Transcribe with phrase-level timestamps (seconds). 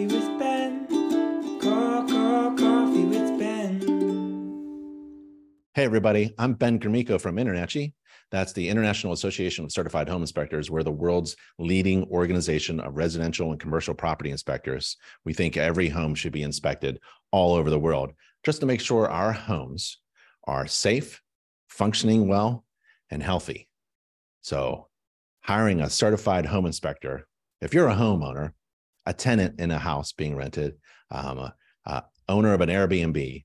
[0.00, 1.60] Coffee with Ben.
[1.60, 3.80] Call, call, coffee with Ben.
[5.74, 6.32] Hey, everybody.
[6.38, 7.92] I'm Ben Gromicko from InterNACHI.
[8.30, 10.70] That's the International Association of Certified Home Inspectors.
[10.70, 14.96] We're the world's leading organization of residential and commercial property inspectors.
[15.26, 16.98] We think every home should be inspected
[17.30, 18.12] all over the world
[18.42, 19.98] just to make sure our homes
[20.44, 21.20] are safe,
[21.68, 22.64] functioning well,
[23.10, 23.68] and healthy.
[24.40, 24.88] So,
[25.42, 27.26] hiring a certified home inspector,
[27.60, 28.52] if you're a homeowner,
[29.06, 30.74] a tenant in a house being rented,
[31.10, 31.54] um, a,
[31.86, 33.44] a owner of an Airbnb,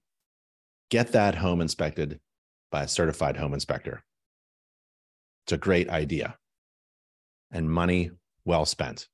[0.89, 2.19] get that home inspected
[2.71, 4.03] by a certified home inspector.
[5.45, 6.37] It's a great idea
[7.51, 8.11] and money
[8.43, 9.07] well spent.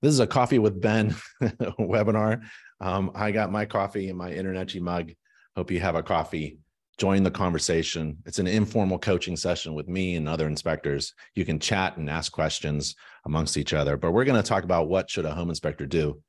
[0.00, 1.14] This is a coffee with Ben
[1.78, 2.42] webinar.
[2.80, 5.12] Um, I got my coffee in my InterNACHI mug.
[5.56, 6.58] Hope you have a coffee.
[6.98, 8.18] Join the conversation.
[8.26, 11.14] It's an informal coaching session with me and other inspectors.
[11.34, 14.88] You can chat and ask questions amongst each other, but we're going to talk about
[14.88, 16.22] what should a home inspector do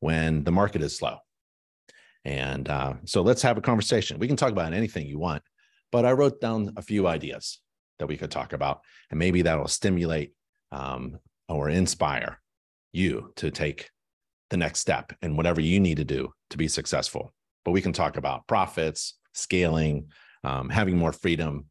[0.00, 1.18] when the market is slow.
[2.24, 4.18] And uh, so let's have a conversation.
[4.18, 5.42] We can talk about anything you want,
[5.90, 7.58] but I wrote down a few ideas
[7.98, 10.34] that we could talk about, and maybe that'll stimulate
[10.70, 11.18] um,
[11.48, 12.40] or inspire
[12.92, 13.90] you to take
[14.50, 17.32] the next step in whatever you need to do to be successful.
[17.64, 20.08] But we can talk about profits, scaling,
[20.44, 21.66] um, having more freedom.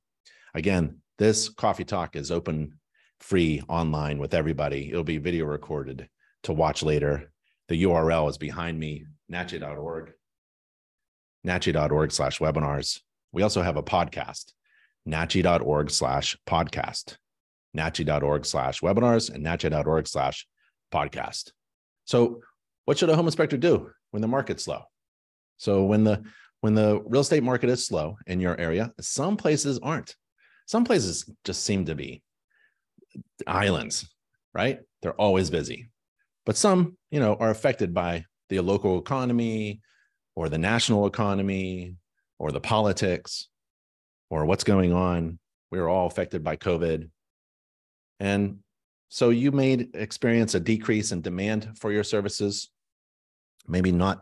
[0.53, 2.79] Again, this coffee talk is open,
[3.19, 4.89] free online with everybody.
[4.89, 6.09] It'll be video recorded
[6.43, 7.31] to watch later.
[7.67, 10.13] The URL is behind me, nachi.org,
[11.45, 12.99] nachi.org slash webinars.
[13.31, 14.51] We also have a podcast,
[15.07, 17.17] nachi.org slash podcast,
[17.77, 20.47] nachi.org slash webinars, and nachi.org slash
[20.93, 21.51] podcast.
[22.05, 22.41] So,
[22.85, 24.81] what should a home inspector do when the market's slow?
[25.57, 26.23] So, when the
[26.61, 30.15] when the real estate market is slow in your area, some places aren't.
[30.67, 32.23] Some places just seem to be
[33.45, 34.09] islands,
[34.53, 34.79] right?
[35.01, 35.89] They're always busy.
[36.45, 39.81] But some, you know, are affected by the local economy
[40.35, 41.95] or the national economy
[42.39, 43.47] or the politics
[44.29, 45.39] or what's going on.
[45.71, 47.09] We're all affected by COVID.
[48.19, 48.59] And
[49.09, 52.69] so you may experience a decrease in demand for your services,
[53.67, 54.21] maybe not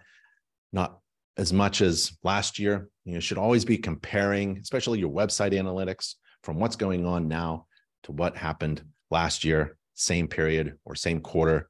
[0.72, 1.00] not
[1.38, 2.90] as much as last year.
[3.06, 7.66] You should always be comparing, especially your website analytics from what's going on now
[8.04, 11.70] to what happened last year, same period or same quarter.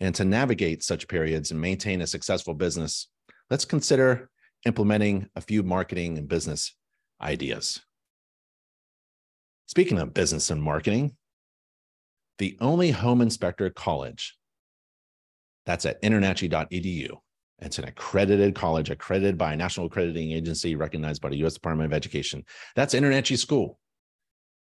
[0.00, 3.08] And to navigate such periods and maintain a successful business,
[3.50, 4.30] let's consider
[4.64, 6.74] implementing a few marketing and business
[7.20, 7.80] ideas.
[9.66, 11.16] Speaking of business and marketing,
[12.38, 14.36] the only home inspector college
[15.66, 17.18] that's at internachi.edu.
[17.60, 21.86] It's an accredited college, accredited by a national accrediting agency recognized by the US Department
[21.86, 22.44] of Education.
[22.76, 23.78] That's InterNACHI School.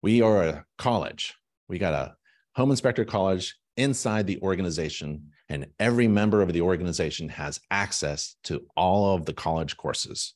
[0.03, 1.35] We are a college.
[1.69, 2.15] We got a
[2.57, 8.67] home inspector college inside the organization, and every member of the organization has access to
[8.77, 10.35] all of the college courses,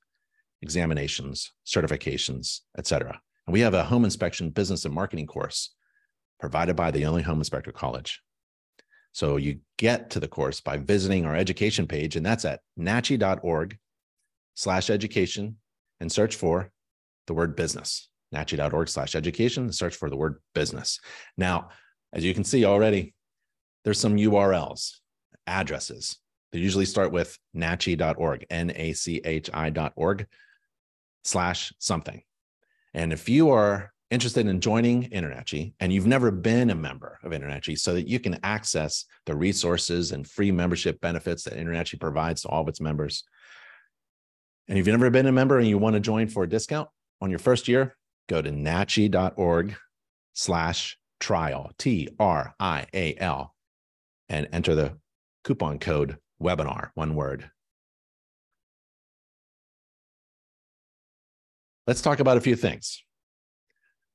[0.60, 3.20] examinations, certifications, etc.
[3.46, 5.74] And we have a home inspection business and marketing course
[6.40, 8.20] provided by the only home inspector college.
[9.14, 13.78] So you get to the course by visiting our education page, and that's at nachi.org
[14.54, 15.56] slash education
[16.00, 16.72] and search for
[17.28, 18.08] the word business.
[18.34, 20.98] nachi.org slash education and search for the word business.
[21.36, 21.68] Now,
[22.12, 23.14] as you can see already,
[23.84, 24.96] there's some URLs,
[25.46, 26.18] addresses.
[26.50, 30.26] They usually start with nachi.org, N-A-C-H-I.org
[31.22, 32.22] slash something.
[32.92, 37.32] And if you are interested in joining InterNACHI and you've never been a member of
[37.32, 42.42] InterNACHI so that you can access the resources and free membership benefits that InterNACHI provides
[42.42, 43.24] to all of its members.
[44.68, 46.88] And if you've never been a member and you want to join for a discount
[47.20, 47.96] on your first year,
[48.28, 49.74] go to nachi.org
[50.32, 53.54] slash trial, T R I A L,
[54.28, 54.98] and enter the
[55.44, 57.50] coupon code webinar, one word.
[61.86, 63.03] Let's talk about a few things.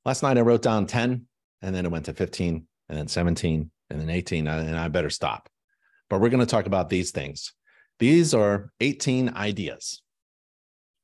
[0.09, 1.27] Last night I wrote down 10
[1.61, 5.11] and then it went to 15 and then 17 and then 18 and I better
[5.11, 5.47] stop.
[6.09, 7.53] But we're going to talk about these things.
[7.99, 10.01] These are 18 ideas.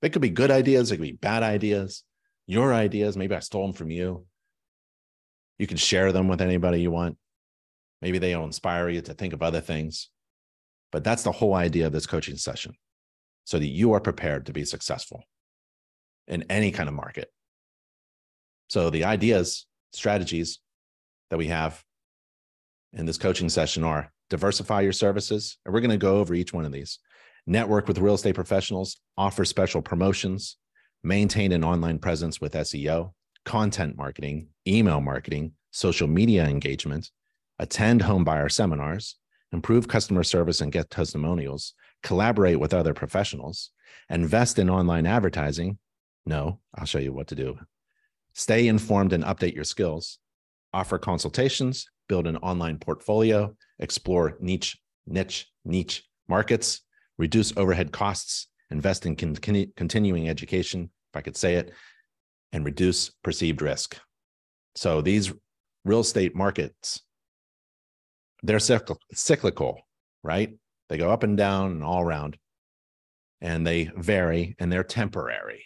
[0.02, 2.04] They could be good ideas, they could be bad ideas,
[2.48, 3.16] your ideas.
[3.16, 4.26] Maybe I stole them from you.
[5.60, 7.16] You can share them with anybody you want.
[8.02, 10.10] Maybe they'll inspire you to think of other things.
[10.92, 12.74] But that's the whole idea of this coaching session
[13.44, 15.26] so that you are prepared to be successful
[16.28, 17.30] in any kind of market.
[18.68, 20.60] So the ideas, strategies
[21.30, 21.84] that we have
[22.94, 25.58] in this coaching session are diversify your services.
[25.66, 27.00] And we're going to go over each one of these.
[27.48, 30.58] Network with real estate professionals, offer special promotions,
[31.04, 33.12] maintain an online presence with SEO,
[33.46, 37.12] content marketing, email marketing, social media engagement,
[37.60, 39.18] attend home buyer seminars,
[39.52, 43.72] improve customer service and get testimonials, collaborate with other professionals,
[44.10, 45.78] invest in online advertising.
[46.26, 47.60] No, I'll show you what to do.
[48.36, 50.20] Stay informed and update your skills,
[50.74, 54.78] offer consultations, build an online portfolio, explore niche,
[55.08, 56.82] niche, niche markets,
[57.18, 59.38] reduce overhead costs, invest in con-
[59.78, 61.72] continuing education, if I could say it,
[62.52, 63.98] and reduce perceived risk.
[64.76, 65.32] So these
[65.86, 67.02] real estate markets,
[68.44, 69.80] they're cyclical,
[70.24, 70.54] right?
[70.90, 72.38] They go up and down and all around,
[73.40, 75.64] and they vary and they're temporary.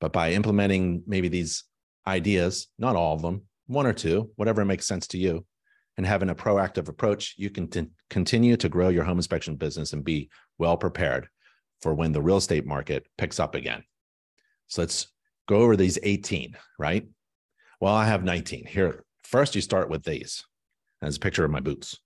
[0.00, 1.64] But by implementing maybe these
[2.06, 5.46] ideas, not all of them, one or two, whatever makes sense to you,
[5.96, 9.92] and having a proactive approach, you can t- continue to grow your home inspection business
[9.92, 11.28] and be well prepared
[11.82, 13.82] for when the real estate market picks up again.
[14.68, 15.08] So let's
[15.46, 17.06] go over these 18, right?
[17.80, 18.66] Well, I have 19.
[18.66, 20.44] Here, first you start with these.
[21.02, 21.98] As a picture of my boots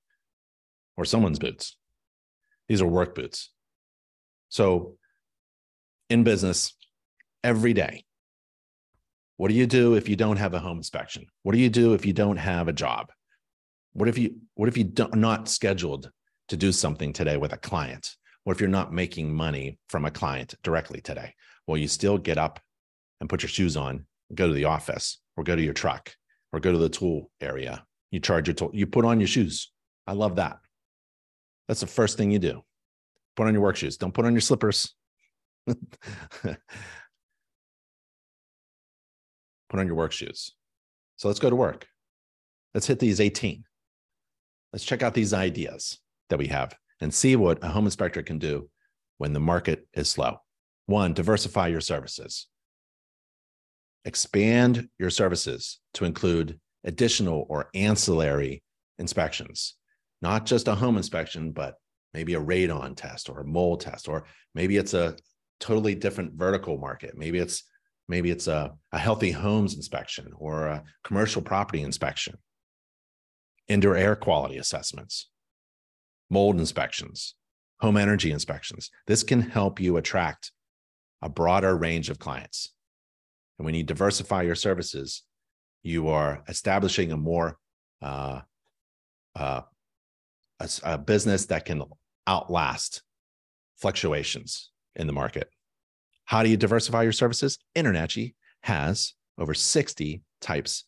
[0.96, 1.76] or someone's boots.
[2.68, 3.50] These are work boots.
[4.48, 4.96] So
[6.08, 6.74] in business,
[7.44, 8.04] every day,
[9.36, 11.26] what do you do if you don't have a home inspection?
[11.42, 13.12] What do you do if you don't have a job?
[13.92, 16.10] What if you what if you don't not scheduled
[16.48, 18.16] to do something today with a client?
[18.42, 21.34] What if you're not making money from a client directly today?
[21.66, 22.60] Well, you still get up
[23.20, 26.12] and put your shoes on, go to the office, or go to your truck,
[26.52, 27.84] or go to the tool area.
[28.10, 29.72] You charge your tool, you put on your shoes.
[30.06, 30.58] I love that.
[31.68, 32.62] That's the first thing you do.
[33.36, 33.96] Put on your work shoes.
[33.96, 34.94] Don't put on your slippers.
[39.74, 40.52] put on your work shoes.
[41.16, 41.88] So let's go to work.
[42.74, 43.64] Let's hit these 18.
[44.72, 45.98] Let's check out these ideas
[46.30, 48.70] that we have and see what a home inspector can do
[49.18, 50.36] when the market is slow.
[50.86, 52.46] One, diversify your services.
[54.04, 58.62] Expand your services to include additional or ancillary
[59.00, 59.74] inspections,
[60.22, 61.74] not just a home inspection, but
[62.12, 64.24] maybe a radon test or a mold test, or
[64.54, 65.16] maybe it's a
[65.58, 67.18] totally different vertical market.
[67.18, 67.64] Maybe it's
[68.08, 72.36] maybe it's a, a healthy homes inspection or a commercial property inspection,
[73.68, 75.30] indoor air quality assessments,
[76.30, 77.34] mold inspections,
[77.80, 78.90] home energy inspections.
[79.06, 80.52] This can help you attract
[81.22, 82.72] a broader range of clients.
[83.58, 85.22] And when you diversify your services,
[85.82, 87.58] you are establishing a more
[88.02, 88.40] uh,
[89.36, 89.62] uh,
[90.60, 91.82] a, a business that can
[92.26, 93.02] outlast
[93.76, 95.48] fluctuations in the market.
[96.24, 97.58] How do you diversify your services?
[97.76, 100.84] InterNACHI has over 60 types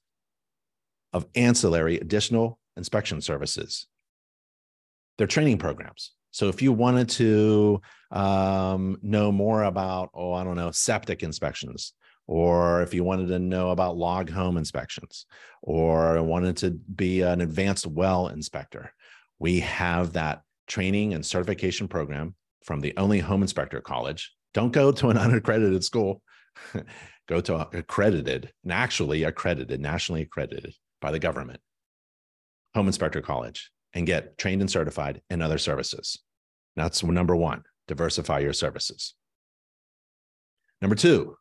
[1.12, 3.86] of ancillary additional inspection services.
[5.18, 6.12] They're training programs.
[6.30, 7.80] So if you wanted to
[8.10, 11.94] um, know more about, oh, I don't know, septic inspections,
[12.26, 15.24] or if you wanted to know about log home inspections,
[15.62, 18.92] or wanted to be an advanced well inspector,
[19.38, 22.34] we have that training and certification program
[22.64, 24.32] from the only home inspector college.
[24.56, 26.22] Don't go to an unaccredited school.
[27.28, 30.72] go to accredited and actually accredited, nationally accredited
[31.02, 31.60] by the government,
[32.74, 36.18] home inspector college, and get trained and certified in other services.
[36.74, 39.14] That's number one, diversify your services.
[40.80, 41.36] Number two,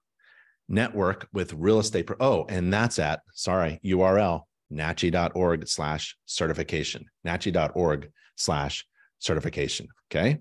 [0.68, 2.08] network with real estate.
[2.08, 8.86] Pro- oh, and that's at, sorry, URL, nachi.org slash certification, nachi.org slash
[9.20, 9.88] certification.
[10.12, 10.40] Okay.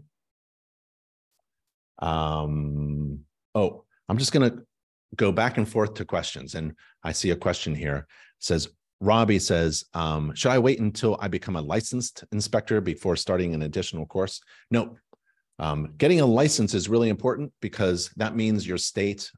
[1.98, 3.20] Um,
[3.54, 4.62] oh, I'm just going to
[5.16, 6.54] go back and forth to questions.
[6.54, 7.96] And I see a question here.
[7.96, 8.68] It says,
[9.00, 13.62] Robbie says, um, should I wait until I become a licensed inspector before starting an
[13.62, 14.40] additional course?
[14.70, 14.96] No.
[15.58, 19.30] Um, getting a license is really important because that means your state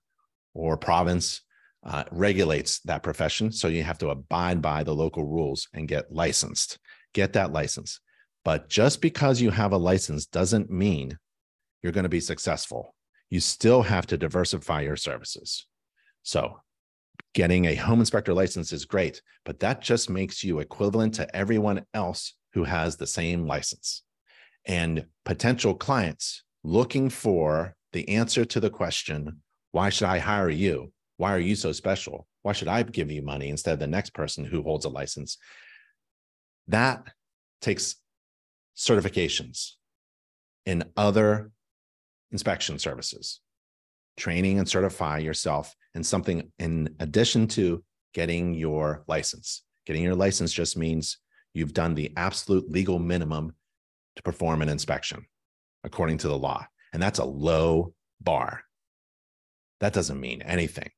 [0.54, 1.42] or province
[1.84, 3.52] uh, regulates that profession.
[3.52, 6.78] So you have to abide by the local rules and get licensed.
[7.12, 8.00] Get that license.
[8.44, 11.18] But just because you have a license doesn't mean
[11.86, 12.96] you're going to be successful.
[13.30, 15.66] You still have to diversify your services.
[16.24, 16.58] So
[17.32, 21.84] getting a home inspector license is great, but that just makes you equivalent to everyone
[21.94, 24.02] else who has the same license.
[24.64, 30.92] And potential clients looking for the answer to the question, why should I hire you?
[31.18, 32.26] Why are you so special?
[32.42, 35.38] Why should I give you money instead of the next person who holds a license?
[36.66, 37.06] That
[37.60, 37.94] takes
[38.76, 39.74] certifications
[40.64, 41.52] in other
[42.32, 43.40] inspection services,
[44.16, 47.82] training and certify yourself in something in addition to
[48.14, 49.62] getting your license.
[49.86, 51.18] Getting your license just means
[51.54, 53.54] you've done the absolute legal minimum
[54.16, 55.26] to perform an inspection
[55.84, 56.66] according to the law.
[56.92, 58.62] And that's a low bar.
[59.80, 60.90] That doesn't mean anything.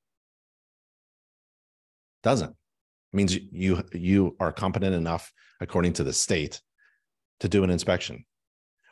[2.23, 2.55] Doesn't.
[3.13, 6.61] means you you are competent enough according to the state
[7.41, 8.25] to do an inspection.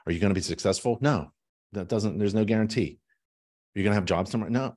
[0.07, 0.99] Are you going to be successful?
[1.01, 1.33] No,
[1.77, 2.19] that doesn't.
[2.19, 2.99] There's no guarantee.
[3.75, 4.51] You're going to have jobs tomorrow.
[4.51, 4.75] No,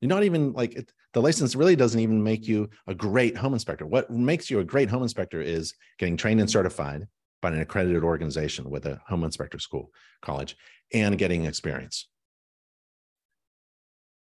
[0.00, 3.54] you're not even like it, the license really doesn't even make you a great home
[3.54, 3.86] inspector.
[3.86, 7.06] What makes you a great home inspector is getting trained and certified
[7.40, 9.90] by an accredited organization with a home inspector school,
[10.22, 10.56] college,
[10.92, 12.08] and getting experience.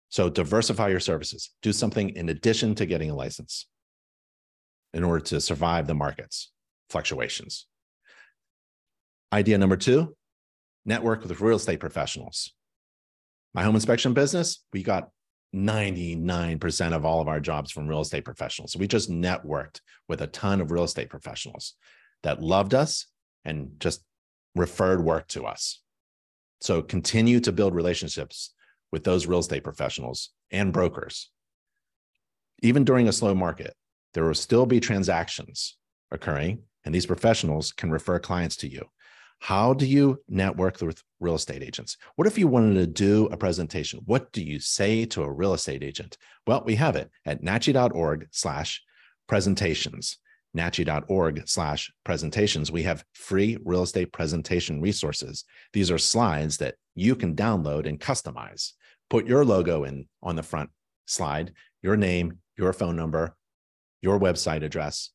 [0.10, 1.52] So diversify your services.
[1.62, 3.68] Do something in addition to getting a license
[4.94, 6.52] in order to survive the markets
[6.90, 7.66] fluctuations.
[9.34, 10.16] Idea number two
[10.88, 12.54] network with real estate professionals.
[13.54, 15.10] My home inspection business, we got
[15.56, 18.74] 99% of all of our jobs from real estate professionals.
[18.74, 21.74] So we just networked with a ton of real estate professionals
[22.24, 23.08] that loved us
[23.46, 24.04] and just
[24.56, 25.82] referred work to us.
[26.62, 28.54] So continue to build relationships
[28.92, 31.30] with those real estate professionals and brokers.
[32.64, 33.76] Even during a slow market,
[34.14, 35.78] there will still be transactions
[36.12, 38.84] occurring, and these professionals can refer clients to you.
[39.40, 41.98] How do you network with real estate agents?
[42.16, 44.02] What if you wanted to do a presentation?
[44.06, 46.18] What do you say to a real estate agent?
[46.46, 48.82] Well, we have it at nachi.org slash
[49.28, 50.18] presentations
[50.58, 55.46] nachi.org slash presentations, we have free real estate presentation resources.
[55.74, 58.74] These are slides that you can download and customize.
[59.10, 60.70] Put your logo in on the front
[61.06, 63.36] slide, your name, your phone number,
[64.02, 65.12] your website address.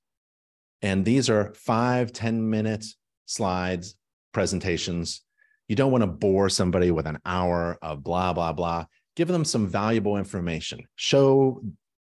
[0.80, 2.86] And these are five ten minute
[3.26, 3.96] slides,
[4.32, 5.22] presentations.
[5.68, 8.86] You don't want to bore somebody with an hour of blah, blah, blah.
[9.16, 10.80] Give them some valuable information.
[10.96, 11.62] Show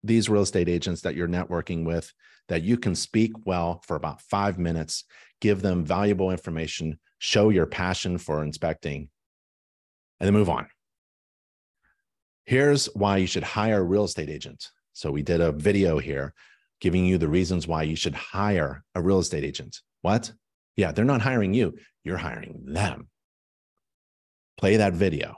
[0.03, 2.11] these real estate agents that you're networking with
[2.47, 5.05] that you can speak well for about five minutes,
[5.39, 9.09] give them valuable information, show your passion for inspecting,
[10.19, 10.67] and then move on.
[12.45, 14.69] Here's why you should hire a real estate agent.
[14.93, 16.33] So, we did a video here
[16.81, 19.79] giving you the reasons why you should hire a real estate agent.
[20.01, 20.31] What?
[20.75, 21.77] Yeah, they're not hiring you,
[22.10, 23.08] you're hiring them.
[24.58, 25.38] Play that video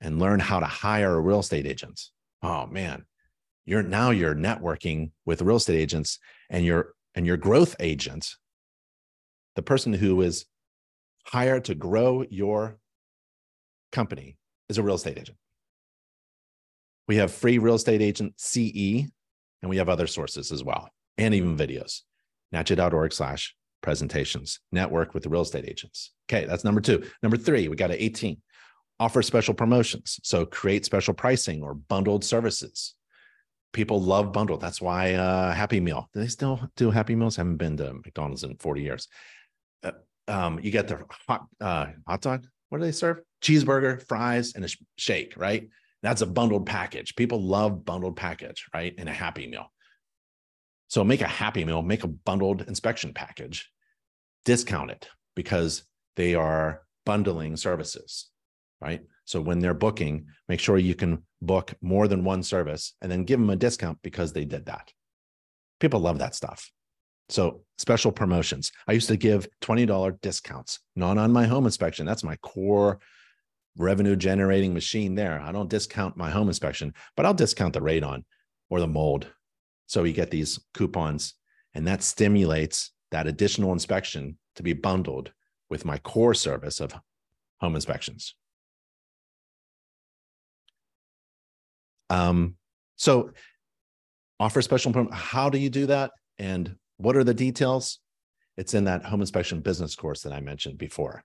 [0.00, 2.00] and learn how to hire a real estate agent.
[2.42, 3.04] Oh man,
[3.66, 8.34] you're now you're networking with real estate agents and your and your growth agent
[9.56, 10.46] the person who is
[11.26, 12.78] hired to grow your
[13.92, 14.38] company
[14.70, 15.36] is a real estate agent
[17.08, 19.04] we have free real estate agent ce
[19.60, 22.02] and we have other sources as well and even videos
[22.54, 27.68] nachi.org slash presentations network with the real estate agents okay that's number two number three
[27.68, 28.36] we got a 18
[29.00, 32.94] offer special promotions so create special pricing or bundled services
[33.72, 34.60] people love bundled.
[34.60, 36.08] That's why uh, Happy Meal.
[36.12, 37.38] Do they still do Happy Meals?
[37.38, 39.08] I haven't been to McDonald's in 40 years.
[39.82, 39.92] Uh,
[40.26, 42.46] um, you get the hot uh, hot dog.
[42.68, 43.20] What do they serve?
[43.42, 45.34] Cheeseburger, fries, and a sh- shake.
[45.36, 45.68] Right.
[46.02, 47.16] That's a bundled package.
[47.16, 48.94] People love bundled package, right?
[48.96, 49.70] In a Happy Meal.
[50.88, 53.70] So make a Happy Meal, make a bundled inspection package,
[54.44, 55.84] discount it because
[56.16, 58.28] they are bundling services,
[58.80, 59.02] right?
[59.24, 63.24] So when they're booking, make sure you can book more than one service and then
[63.24, 64.92] give them a discount because they did that.
[65.80, 66.70] People love that stuff.
[67.28, 68.72] So special promotions.
[68.86, 72.06] I used to give $20 discounts, not on my home inspection.
[72.06, 73.00] That's my core
[73.76, 75.40] revenue generating machine there.
[75.40, 78.24] I don't discount my home inspection, but I'll discount the radon
[78.70, 79.30] or the mold.
[79.88, 81.34] So you get these coupons
[81.74, 85.32] and that stimulates that additional inspection to be bundled
[85.70, 86.94] with my core service of
[87.60, 88.34] home inspections.
[92.10, 92.56] Um,
[92.96, 93.30] so
[94.38, 95.08] offer special.
[95.10, 96.12] How do you do that?
[96.38, 97.98] And what are the details?
[98.56, 101.24] It's in that home inspection business course that I mentioned before.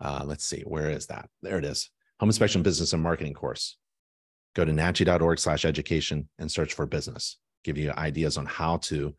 [0.00, 1.28] Uh, let's see, where is that?
[1.42, 1.90] There it is.
[2.20, 3.76] Home inspection business and marketing course.
[4.54, 7.38] Go to nachi.org slash education and search for business.
[7.64, 9.14] Give you ideas on how to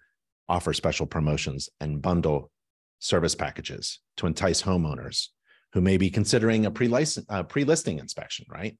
[0.47, 2.51] offer special promotions and bundle
[2.99, 5.27] service packages to entice homeowners
[5.73, 8.77] who may be considering a pre-license, uh, pre-listing inspection, right?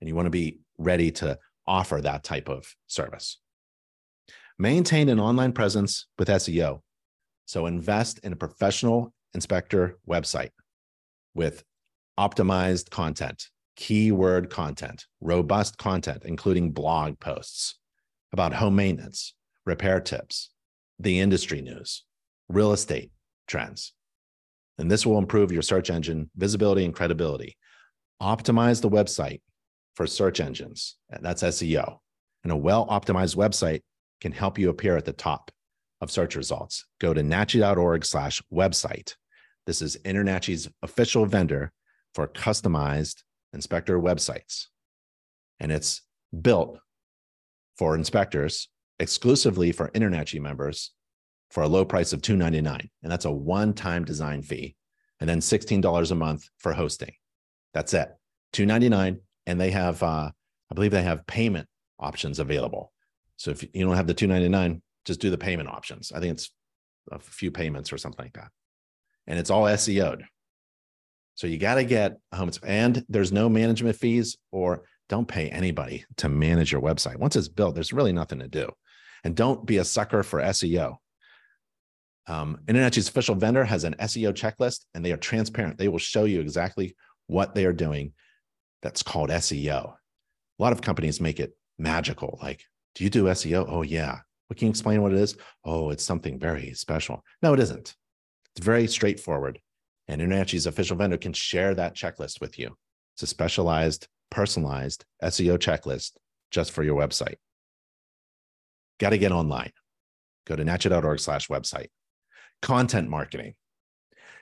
[0.00, 3.38] and you want to be ready to offer that type of service.
[4.58, 6.80] Maintain an online presence with SEO.
[7.46, 10.50] So invest in a professional inspector website
[11.34, 11.62] with
[12.18, 17.76] optimized content, keyword content, robust content, including blog posts
[18.32, 20.50] about home maintenance, repair tips,
[20.98, 22.04] the industry news,
[22.48, 23.12] real estate
[23.46, 23.94] trends.
[24.78, 27.56] And this will improve your search engine visibility and credibility.
[28.20, 29.42] Optimize the website
[29.94, 30.96] for search engines.
[31.08, 31.98] That's SEO.
[32.42, 33.82] And a well optimized website
[34.20, 35.52] can help you appear at the top
[36.00, 36.84] of search results.
[37.00, 39.14] Go to nachi.org slash website.
[39.66, 41.70] This is InterNACHI's official vendor
[42.14, 44.66] for customized inspector websites.
[45.60, 46.02] And it's
[46.40, 46.78] built
[47.76, 50.92] for inspectors exclusively for InterNACHI members
[51.50, 52.90] for a low price of 299.
[53.02, 54.76] And that's a one time design fee.
[55.20, 57.12] And then $16 a month for hosting.
[57.74, 58.08] That's it.
[58.52, 59.20] 299.
[59.46, 60.30] And they have, uh,
[60.70, 61.66] I believe they have payment
[61.98, 62.92] options available.
[63.36, 66.12] So if you don't have the 299, just do the payment options.
[66.12, 66.50] I think it's
[67.10, 68.50] a few payments or something like that.
[69.26, 70.24] And it's all SEO'd.
[71.38, 72.50] So you got to get home.
[72.64, 77.14] And there's no management fees or don't pay anybody to manage your website.
[77.14, 78.68] Once it's built, there's really nothing to do.
[79.22, 80.96] And don't be a sucker for SEO.
[82.26, 85.78] Um, InterNACHI's official vendor has an SEO checklist and they are transparent.
[85.78, 86.96] They will show you exactly
[87.28, 88.14] what they are doing.
[88.82, 89.92] That's called SEO.
[89.92, 92.40] A lot of companies make it magical.
[92.42, 92.64] Like,
[92.96, 93.64] do you do SEO?
[93.68, 94.18] Oh, yeah.
[94.48, 95.36] What can you explain what it is?
[95.64, 97.22] Oh, it's something very special.
[97.44, 97.94] No, it isn't.
[98.56, 99.60] It's very straightforward.
[100.08, 102.76] And InterNACHI's official vendor can share that checklist with you.
[103.14, 106.12] It's a specialized, personalized SEO checklist
[106.50, 107.36] just for your website.
[108.98, 109.72] Got to get online.
[110.46, 111.88] Go to nachi.org slash website.
[112.62, 113.54] Content marketing.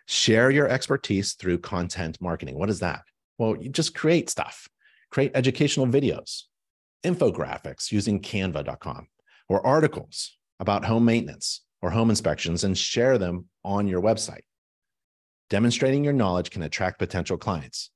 [0.06, 2.58] Share your expertise through content marketing.
[2.58, 3.02] What is that?
[3.38, 4.68] Well, you just create stuff,
[5.10, 6.44] create educational videos,
[7.04, 9.08] infographics using canva.com,
[9.48, 14.42] or articles about home maintenance or home inspections and share them on your website.
[15.48, 17.90] Demonstrating your knowledge can attract potential clients.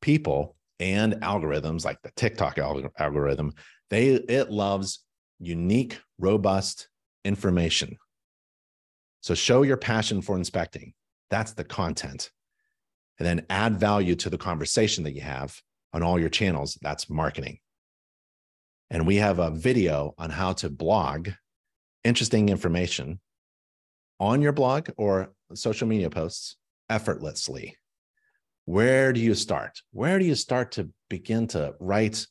[0.00, 3.52] People and algorithms like the TikTok algorithm,
[3.90, 5.04] they it loves
[5.38, 6.88] unique, robust
[7.24, 7.96] information.
[9.20, 10.92] So show your passion for inspecting.
[11.30, 12.30] That's the content.
[13.18, 15.56] And then add value to the conversation that you have
[15.92, 16.78] on all your channels.
[16.82, 17.58] That's marketing.
[18.90, 21.30] And we have a video on how to blog
[22.04, 23.20] interesting information
[24.20, 26.56] on your blog or social media posts
[26.88, 27.76] effortlessly.
[28.64, 29.80] Where do you start?
[29.92, 32.26] Where do you start to begin to write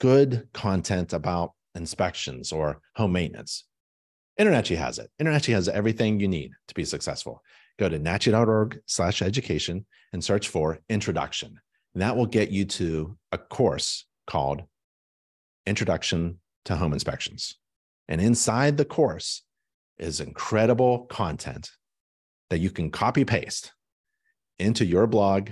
[0.00, 3.64] good content about inspections or home maintenance?
[4.38, 5.10] InterNACHI has it.
[5.20, 7.42] InterNACHI has everything you need to be successful.
[7.78, 11.60] Go to nachi.org slash education and search for introduction.
[11.94, 14.62] And that will get you to a course called
[15.66, 17.56] Introduction to Home Inspections.
[18.08, 19.42] And inside the course
[19.98, 21.70] is incredible content
[22.48, 23.72] that you can copy paste
[24.60, 25.50] into your blog,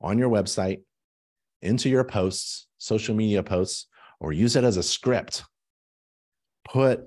[0.00, 0.82] on your website,
[1.62, 3.86] into your posts, social media posts,
[4.20, 5.44] or use it as a script.
[6.64, 7.04] Put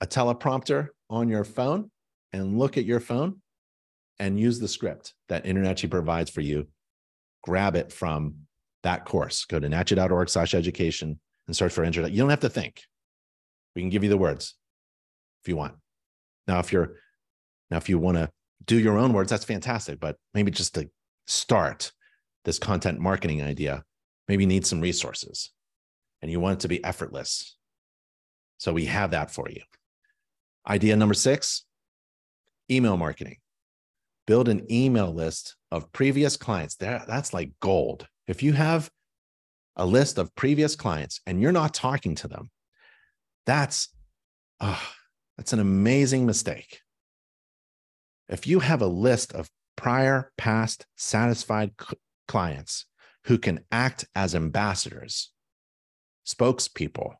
[0.00, 1.90] a teleprompter on your phone
[2.32, 3.40] and look at your phone
[4.18, 6.68] and use the script that InterNACHI provides for you.
[7.42, 8.34] Grab it from
[8.82, 9.44] that course.
[9.44, 12.14] Go to nachi.org slash education and search for introduction.
[12.14, 12.82] You don't have to think.
[13.74, 14.54] We can give you the words
[15.42, 15.74] if you want.
[16.48, 16.94] Now, if you're
[17.70, 18.30] now, if you want to
[18.64, 20.00] do your own words, that's fantastic.
[20.00, 20.88] But maybe just to
[21.26, 21.92] start
[22.44, 23.84] this content marketing idea,
[24.28, 25.50] maybe you need some resources
[26.22, 27.56] and you want it to be effortless.
[28.58, 29.62] So we have that for you.
[30.68, 31.64] Idea number six
[32.70, 33.36] email marketing.
[34.26, 36.74] Build an email list of previous clients.
[36.76, 38.08] That's like gold.
[38.26, 38.90] If you have
[39.76, 42.50] a list of previous clients and you're not talking to them,
[43.44, 43.88] that's,
[44.60, 44.82] oh,
[45.36, 46.80] that's an amazing mistake.
[48.28, 51.72] If you have a list of prior, past, satisfied
[52.26, 52.86] clients
[53.24, 55.30] who can act as ambassadors,
[56.26, 57.14] spokespeople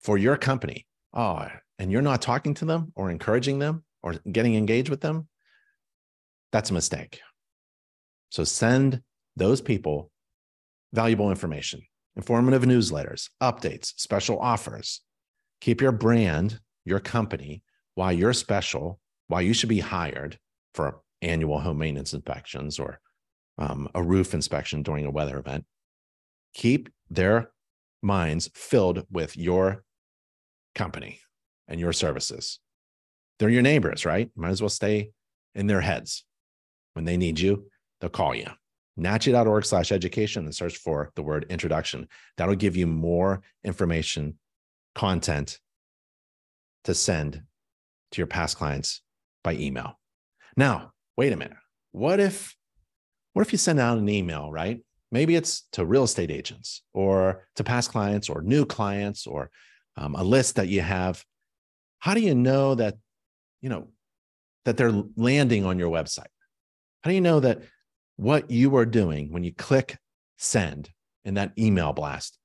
[0.00, 1.46] for your company, oh,
[1.78, 5.28] and you're not talking to them or encouraging them or getting engaged with them,
[6.52, 7.20] that's a mistake.
[8.30, 9.00] So send
[9.36, 10.10] those people
[10.92, 11.82] valuable information,
[12.16, 15.00] informative newsletters, updates, special offers.
[15.60, 17.62] Keep your brand, your company,
[17.94, 20.38] why you're special, why you should be hired
[20.74, 23.00] for annual home maintenance inspections or
[23.58, 25.64] um, a roof inspection during a weather event.
[26.54, 27.50] Keep their
[28.02, 29.84] minds filled with your
[30.74, 31.20] company
[31.68, 32.60] and your services.
[33.38, 34.30] They're your neighbors, right?
[34.36, 35.10] Might as well stay
[35.54, 36.24] in their heads.
[36.92, 38.46] When they need you, they'll call you.
[38.98, 42.06] Nachi.org slash education and search for the word introduction.
[42.36, 44.38] That'll give you more information,
[44.94, 45.58] content
[46.84, 47.42] to send
[48.12, 49.00] to your past clients
[49.44, 49.98] by email.
[50.56, 51.56] Now, wait a minute.
[51.92, 52.56] What if
[53.34, 54.80] what if you send out an email, right?
[55.12, 59.50] Maybe it's to real estate agents or to past clients or new clients or
[59.96, 61.24] um, a list that you have.
[61.98, 62.96] How do you know that,
[63.60, 63.88] you know,
[64.64, 66.26] that they're landing on your website?
[67.02, 67.62] How do you know that
[68.16, 69.98] what you are doing when you click
[70.38, 70.90] send
[71.24, 72.38] in that email blast,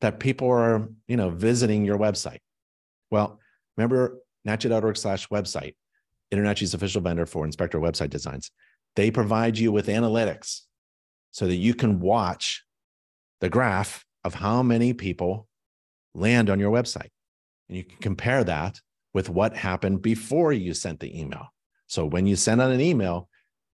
[0.00, 2.40] that people are, you know, visiting your website?
[3.10, 3.40] Well,
[3.76, 5.74] remember nachi.org slash website,
[6.36, 8.50] InterNACHI's official vendor for inspector website designs.
[8.94, 10.62] They provide you with analytics
[11.30, 12.64] so that you can watch
[13.40, 15.48] the graph of how many people
[16.14, 17.10] land on your website.
[17.68, 18.80] And you can compare that
[19.12, 21.46] with what happened before you sent the email.
[21.86, 23.28] So when you send out an email,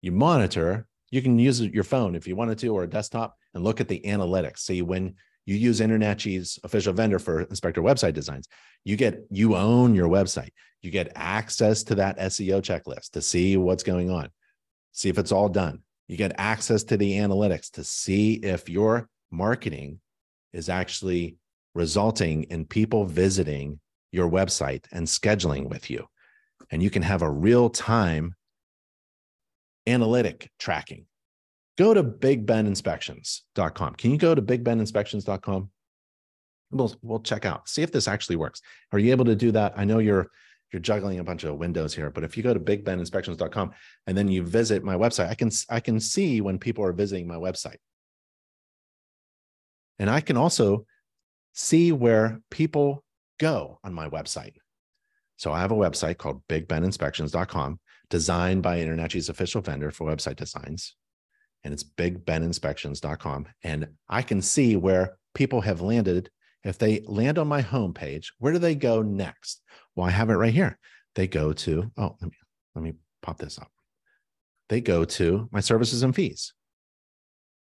[0.02, 3.64] you monitor, you can use your phone if you wanted to or a desktop and
[3.64, 4.60] look at the analytics.
[4.60, 5.16] See when
[5.50, 8.48] you use InterNACHI's official vendor for inspector website designs,
[8.84, 10.52] you get you own your website.
[10.84, 14.30] You get access to that SEO checklist to see what's going on,
[14.92, 15.80] see if it's all done.
[16.08, 20.00] You get access to the analytics to see if your marketing
[20.54, 21.38] is actually
[21.74, 23.80] resulting in people visiting
[24.12, 26.06] your website and scheduling with you.
[26.72, 28.36] And you can have a real time
[29.88, 31.06] analytic tracking.
[31.80, 33.96] Go to bigbeninspections.com.
[33.96, 35.70] Can you go to bigbeninspections.com?
[36.72, 38.62] We'll, we'll check out, see if this actually works.
[38.92, 39.76] Are you able to do that?
[39.78, 40.28] I know you're
[40.74, 43.72] you're juggling a bunch of windows here, but if you go to bigbeninspections.com
[44.06, 47.26] and then you visit my website, I can I can see when people are visiting
[47.26, 47.78] my website.
[50.00, 50.86] And I can also
[51.54, 53.06] see where people
[53.40, 54.56] go on my website.
[55.38, 60.98] So I have a website called bigbeninspections.com, designed by InterNACHI's official vendor for website designs.
[61.64, 63.48] And it's bigbeninspections.com.
[63.64, 66.30] And I can see where people have landed.
[66.64, 69.62] If they land on my homepage, where do they go next?
[69.96, 70.78] Well, I have it right here.
[71.16, 72.38] They go to, oh, let me,
[72.76, 73.72] let me pop this up.
[74.70, 76.54] They go to my services and fees.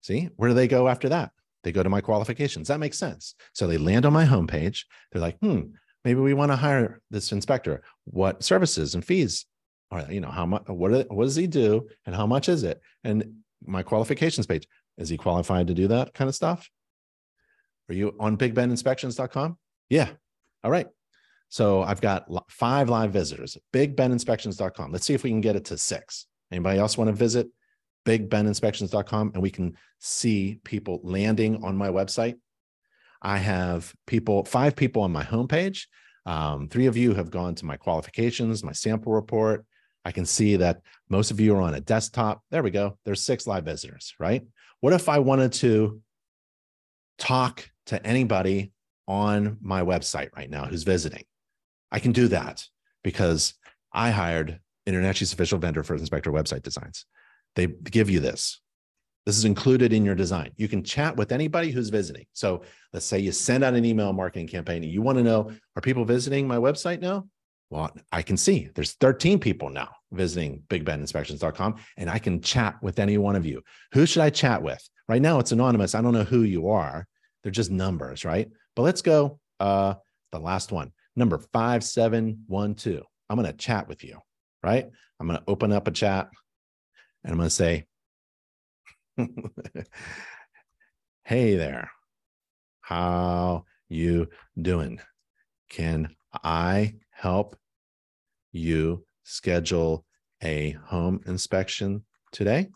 [0.03, 1.31] See, where do they go after that?
[1.64, 2.68] They go to my qualifications.
[2.68, 3.35] That makes sense.
[3.53, 4.85] So they land on my homepage.
[5.12, 5.61] They're like, hmm,
[6.05, 7.83] maybe we want to hire this inspector.
[8.05, 9.46] What services and fees
[9.90, 12.81] are, you know, how much, what, what does he do and how much is it?
[13.05, 14.66] And my qualifications page,
[14.97, 16.68] is he qualified to do that kind of stuff?
[17.88, 19.57] Are you on bigbeninspections.com?
[19.88, 20.11] Yeah.
[20.62, 20.87] All right.
[21.49, 24.92] So I've got five live visitors, bigbeninspections.com.
[24.92, 26.27] Let's see if we can get it to six.
[26.53, 27.49] Anybody else want to visit
[28.05, 32.37] bigbeninspections.com and we can see people landing on my website.
[33.23, 35.87] I have people, five people on my homepage.
[36.27, 39.64] Um, three of you have gone to my qualifications, my sample report.
[40.09, 42.40] I can see that most of you are on a desktop.
[42.51, 42.97] There we go.
[43.05, 44.42] There's six live visitors, right?
[44.81, 46.01] What if I wanted to
[47.18, 48.73] talk to anybody
[49.07, 51.25] on my website right now who's visiting?
[51.92, 52.64] I can do that
[53.05, 53.53] because
[53.92, 57.05] I hired InterNACHI's official vendor for inspector website designs.
[57.55, 58.62] They give you this.
[59.27, 60.53] This is included in your design.
[60.57, 62.25] You can chat with anybody who's visiting.
[62.33, 62.62] So
[62.94, 65.83] let's say you send out an email marketing campaign and you want to know, are
[65.83, 67.27] people visiting my website now?
[67.68, 72.99] Well, I can see there's 13 people now visiting bigbeninspections.com and I can chat with
[72.99, 73.62] any one of you.
[73.92, 74.87] Who should I chat with?
[75.09, 75.94] Right now it's anonymous.
[75.94, 77.07] I don't know who you are.
[77.42, 78.49] They're just numbers, right?
[78.75, 79.94] But let's go uh
[80.33, 80.92] the last one.
[81.16, 83.03] Number 5712.
[83.31, 84.18] I'm going to chat with you,
[84.62, 84.87] right?
[85.21, 86.29] I'm going to open up a chat
[87.25, 87.85] and I'm going to say,
[91.25, 91.90] "Hey there,
[92.81, 94.29] how you
[94.61, 95.01] doing?
[95.68, 97.57] Can I help
[98.53, 100.04] you schedule
[100.42, 102.68] a home inspection today?"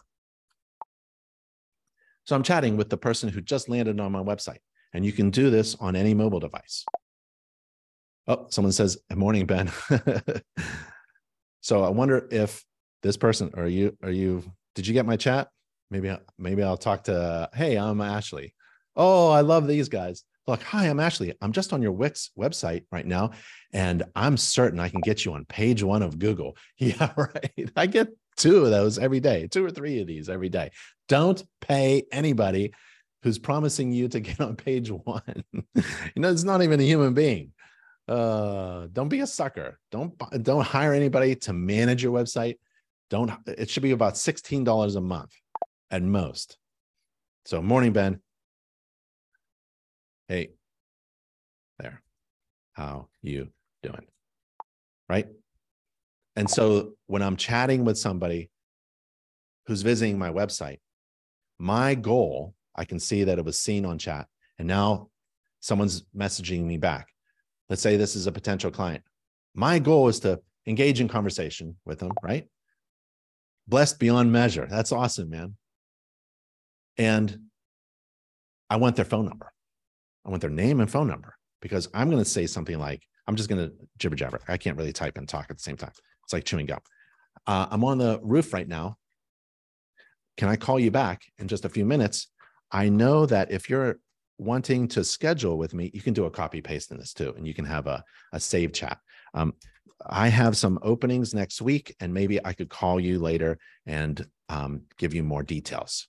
[2.25, 4.61] So I'm chatting with the person who just landed on my website,
[4.93, 6.85] and you can do this on any mobile device.
[8.29, 9.71] Oh, someone says, "Good morning, Ben."
[11.61, 12.65] so I wonder if
[13.03, 15.49] this person are you are you did you get my chat
[15.91, 18.55] maybe maybe i'll talk to hey i'm ashley
[18.97, 21.33] oh i love these guys look hi i'm ashley.
[21.41, 23.31] I'm just on your wix website right now
[23.73, 26.57] and i'm certain i can get you on page one of google.
[26.79, 27.71] Yeah right.
[27.77, 30.71] I get two of those every day two or three of these every day.
[31.09, 32.73] Don't pay anybody
[33.23, 35.45] who's promising you to get on page one.
[35.55, 35.83] You
[36.17, 37.53] know it's not even a human being.
[38.09, 39.79] Uh don't be a sucker.
[39.91, 42.57] Don't don't hire anybody to manage your website.
[43.11, 45.33] Don't it should be about $16 a month
[45.91, 46.57] at most.
[47.45, 48.21] So morning, Ben.
[50.29, 50.51] Hey,
[51.79, 52.03] there.
[52.73, 53.49] How you
[53.83, 54.07] doing?
[55.09, 55.29] Right?
[56.37, 58.51] And so when I'm chatting with somebody
[59.67, 60.79] who's visiting my website,
[61.59, 64.27] my goal, I can see that it was seen on chat,
[64.59, 65.11] and now
[65.61, 67.09] someone's messaging me back.
[67.69, 69.03] Let's say this is a potential client.
[69.55, 72.47] My goal is to engage in conversation with them, right?
[73.67, 74.67] blessed beyond measure.
[74.69, 75.57] That's awesome, man.
[76.99, 77.39] And
[78.69, 79.53] I want their phone number.
[80.25, 83.37] I want their name and phone number because I'm going to say something like, I'm
[83.37, 84.41] just going to jibber jabber.
[84.49, 85.93] I can't really type and talk at the same time.
[86.25, 86.81] It's like chewing gum.
[87.47, 88.97] Uh, I'm on the roof right now.
[90.37, 92.29] Can I call you back in just a few minutes?
[92.71, 93.99] I know that if you're
[94.39, 97.47] wanting to schedule with me, you can do a copy paste in this too, and
[97.47, 98.99] you can have a, a save chat.
[99.35, 99.55] Um,
[100.05, 104.83] I have some openings next week, and maybe I could call you later and um,
[104.97, 106.09] give you more details.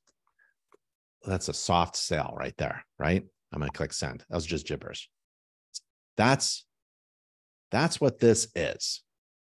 [1.26, 3.26] That's a soft sell right there, right?
[3.54, 4.26] I'm going to click send.
[4.30, 5.10] That was just gibberish.
[6.18, 6.66] That's
[7.72, 9.02] that's what this is.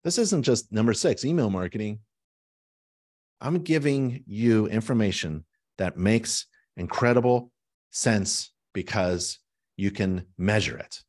[0.03, 1.99] This isn't just number 6 email marketing.
[3.39, 5.45] I'm giving you information
[5.79, 6.45] that makes
[6.77, 7.51] incredible
[7.89, 9.39] sense because
[9.75, 11.01] you can measure it.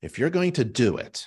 [0.00, 1.26] If you're going to do it,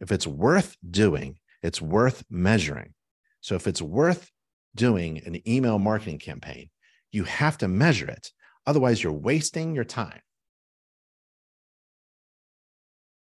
[0.00, 2.94] if it's worth doing, it's worth measuring.
[3.40, 4.30] So if it's worth
[4.74, 6.70] doing an email marketing campaign,
[7.12, 8.32] you have to measure it.
[8.66, 10.20] Otherwise, you're wasting your time.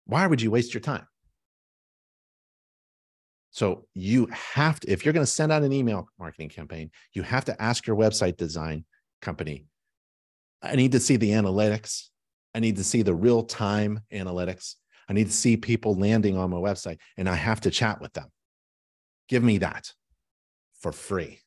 [0.06, 1.06] Why would you waste your time?
[3.50, 7.22] So you have to, if you're going to send out an email marketing campaign, you
[7.22, 8.84] have to ask your website design
[9.22, 9.66] company,
[10.62, 12.08] I need to see the analytics.
[12.54, 14.74] I need to see the real time analytics.
[15.08, 18.12] I need to see people landing on my website and I have to chat with
[18.12, 18.28] them.
[19.28, 19.92] Give me that
[20.80, 21.40] for free.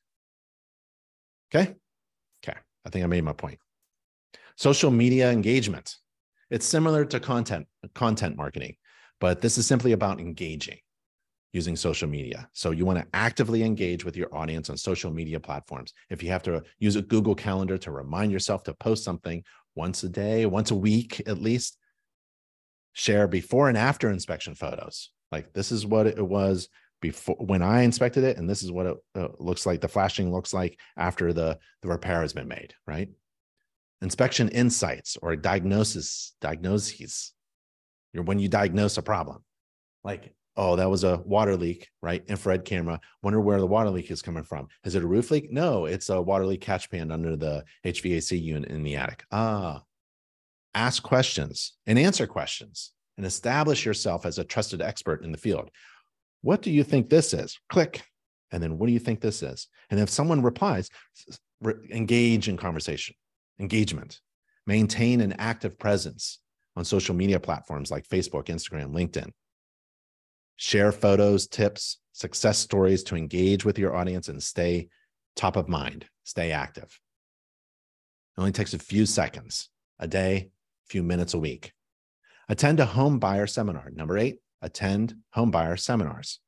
[1.53, 1.75] Okay.
[2.43, 2.57] Okay.
[2.85, 3.59] I think I made my point.
[4.55, 5.95] Social media engagement.
[6.49, 8.75] It's similar to content, content marketing,
[9.19, 10.79] but this is simply about engaging
[11.51, 12.47] using social media.
[12.53, 15.93] So you want to actively engage with your audience on social media platforms.
[16.09, 19.43] If you have to use a Google Calendar to remind yourself to post something
[19.75, 21.77] once a day, once a week at least,
[22.93, 25.09] share before and after inspection photos.
[25.31, 26.69] Like this is what it was
[27.01, 29.79] before when I inspected it, and this is what it uh, looks like.
[29.79, 32.73] The flashing looks like after the the repair has been made.
[32.85, 33.09] Right.
[34.01, 37.33] Inspection insights or diagnosis diagnoses.
[38.13, 39.43] You're when you diagnose a problem,
[40.03, 42.21] like oh, that was a water leak, right?
[42.27, 42.99] Infrared camera.
[43.23, 44.67] Wonder where the water leak is coming from.
[44.83, 45.51] Is it a roof leak?
[45.51, 49.23] No, it's a water leak catch pan under the HVAC unit in the attic.
[49.31, 49.83] Ah,
[50.75, 55.69] ask questions and answer questions and establish yourself as a trusted expert in the field.
[56.41, 57.57] What do you think this is?
[57.69, 58.03] Click.
[58.51, 59.67] And then what do you think this is?
[59.89, 60.89] And if someone replies,
[61.91, 63.15] engage in conversation,
[63.59, 64.21] engagement,
[64.65, 66.39] maintain an active presence
[66.75, 69.31] on social media platforms like Facebook, Instagram, LinkedIn
[70.59, 74.89] share photos, tips, success stories to engage with your audience and stay
[75.37, 76.99] top of mind, stay active.
[78.37, 79.69] It only takes a few seconds,
[79.99, 80.35] a day,
[80.85, 81.71] a few minutes a week.
[82.49, 83.89] Attend a home buyer seminar.
[83.91, 86.41] Number eight, attend home buyer seminars.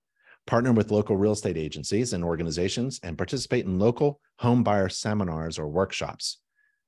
[0.46, 5.58] Partner with local real estate agencies and organizations and participate in local home buyer seminars
[5.58, 6.41] or workshops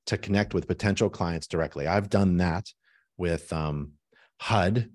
[0.07, 1.87] to connect with potential clients directly.
[1.87, 2.67] I've done that
[3.17, 3.93] with um,
[4.39, 4.89] HUD,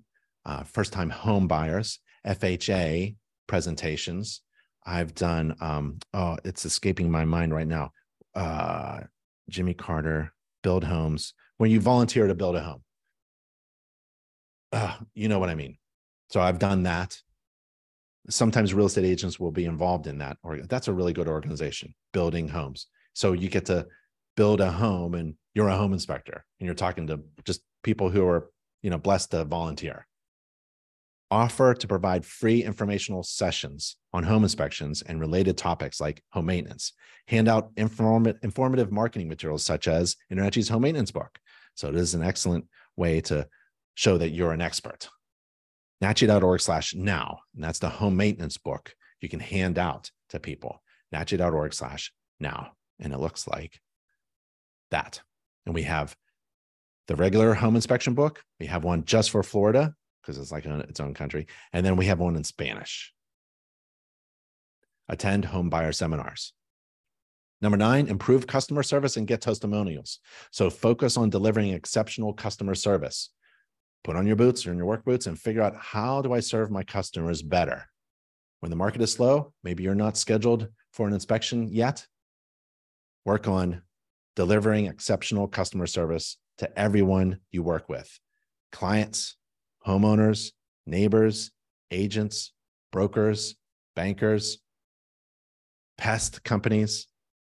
[0.45, 3.15] uh, first time home buyers, FHA
[3.47, 4.41] presentations.
[4.85, 7.91] I've done, um, oh, it's escaping my mind right now.
[8.35, 9.01] Uh,
[9.49, 12.83] Jimmy Carter, Build Homes, when you volunteer to build a home.
[14.71, 15.77] Uh, you know what I mean.
[16.29, 17.17] So I've done that.
[18.29, 21.95] Sometimes real estate agents will be involved in that, or that's a really good organization,
[22.13, 22.87] building homes.
[23.13, 23.87] So you get to
[24.39, 28.25] build a home and you're a home inspector and you're talking to just people who
[28.25, 28.49] are,
[28.81, 30.07] you know, blessed to volunteer
[31.31, 36.93] offer to provide free informational sessions on home inspections and related topics like home maintenance,
[37.27, 41.37] hand out informative marketing materials such as InterNACHI's home maintenance book.
[41.75, 43.47] So it is an excellent way to
[43.93, 45.09] show that you're an expert.
[46.01, 50.81] NACHI.org slash now, and that's the home maintenance book you can hand out to people.
[51.13, 52.71] NACHI.org slash now.
[52.99, 53.79] And it looks like
[54.91, 55.21] that.
[55.65, 56.15] And we have
[57.07, 58.43] the regular home inspection book.
[58.59, 61.47] We have one just for Florida because it's like its own country.
[61.73, 63.13] And then we have one in Spanish.
[65.07, 66.53] Attend home buyer seminars.
[67.61, 70.19] Number nine, improve customer service and get testimonials.
[70.51, 73.31] So focus on delivering exceptional customer service.
[74.03, 76.39] Put on your boots or in your work boots and figure out how do I
[76.39, 77.85] serve my customers better?
[78.61, 82.05] When the market is slow, maybe you're not scheduled for an inspection yet.
[83.25, 83.81] Work on
[84.39, 88.09] delivering exceptional customer service to everyone you work with
[88.71, 89.35] clients,
[89.85, 90.53] homeowners,
[90.85, 91.51] neighbors,
[91.91, 92.53] agents,
[92.89, 93.55] brokers,
[93.97, 94.59] bankers,
[95.97, 97.07] pest companies,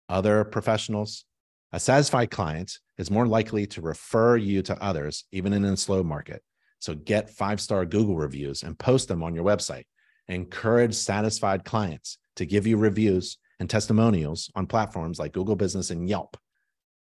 [0.09, 1.25] other professionals.
[1.73, 6.01] A satisfied client is more likely to refer you to others, even in a slow
[6.01, 6.41] market.
[6.79, 9.85] So get five star Google reviews and post them on your website.
[10.27, 16.09] Encourage satisfied clients to give you reviews and testimonials on platforms like Google Business and
[16.09, 16.35] Yelp.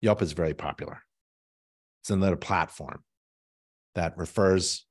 [0.03, 1.03] Yelp is very popular.
[2.03, 3.03] It's another platform
[3.95, 4.85] that refers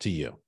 [0.00, 0.38] to you.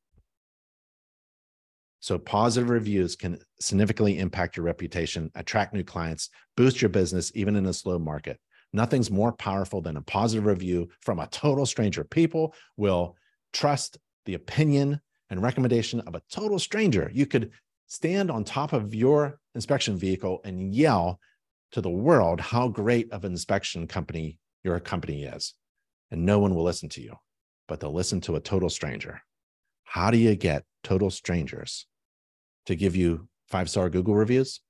[2.00, 7.54] So, positive reviews can significantly impact your reputation, attract new clients, boost your business, even
[7.54, 8.40] in a slow market.
[8.72, 12.02] Nothing's more powerful than a positive review from a total stranger.
[12.02, 13.16] People will
[13.52, 17.08] trust the opinion and recommendation of a total stranger.
[17.14, 17.52] You could
[17.86, 21.20] stand on top of your inspection vehicle and yell
[21.72, 25.54] to the world how great of an inspection company your company is,
[26.10, 27.16] and no one will listen to you
[27.72, 29.22] but they'll listen to a total stranger.
[29.84, 31.86] How do you get total strangers
[32.66, 34.60] to give you five star Google reviews?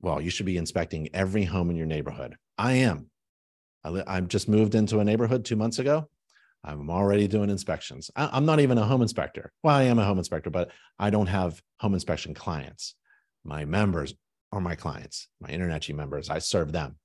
[0.00, 2.36] Well, you should be inspecting every home in your neighborhood.
[2.58, 3.10] I am.
[3.82, 6.08] I, li- I just moved into a neighborhood two months ago.
[6.62, 8.12] I'm already doing inspections.
[8.14, 9.52] I, I'm not even a home inspector.
[9.64, 12.94] Well, I am a home inspector, but I don't have home inspection clients.
[13.44, 14.14] My members
[14.54, 16.30] are my clients, my InterNACHI members.
[16.30, 16.96] I serve them.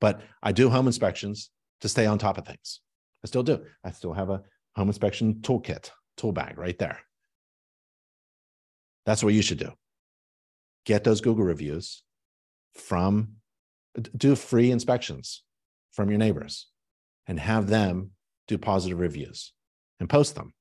[0.00, 1.50] But I do home inspections
[1.80, 2.80] to stay on top of things.
[3.24, 3.64] I still do.
[3.84, 4.42] I still have a
[4.74, 6.98] home inspection toolkit, tool bag right there.
[9.06, 9.70] That's what you should do.
[10.84, 12.02] Get those Google reviews
[12.74, 13.36] from,
[14.16, 15.44] do free inspections
[15.92, 16.66] from your neighbors
[17.28, 18.10] and have them
[18.48, 19.52] do positive reviews
[20.00, 20.52] and post them.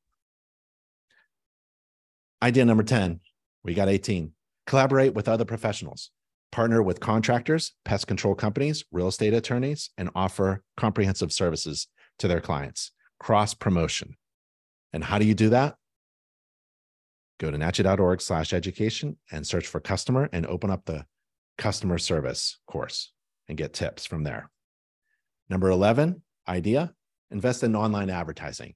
[2.43, 3.21] Idea number 10,
[3.63, 4.34] we got 18.
[4.67, 6.11] Collaborate with other professionals,
[6.51, 11.87] partner with contractors, pest control companies, real estate attorneys, and offer comprehensive services
[12.19, 12.91] to their clients.
[13.19, 14.15] Cross promotion.
[14.93, 15.75] And how do you do that?
[17.39, 21.05] Go to nachi.org slash education and search for customer and open up the
[21.57, 23.11] customer service course
[23.47, 24.49] and get tips from there.
[25.49, 26.93] Number 11, idea
[27.31, 28.75] invest in online advertising.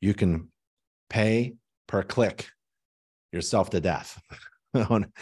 [0.00, 0.50] You can
[1.08, 1.54] pay
[1.86, 2.48] per click
[3.32, 4.20] yourself to death
[4.90, 5.12] on,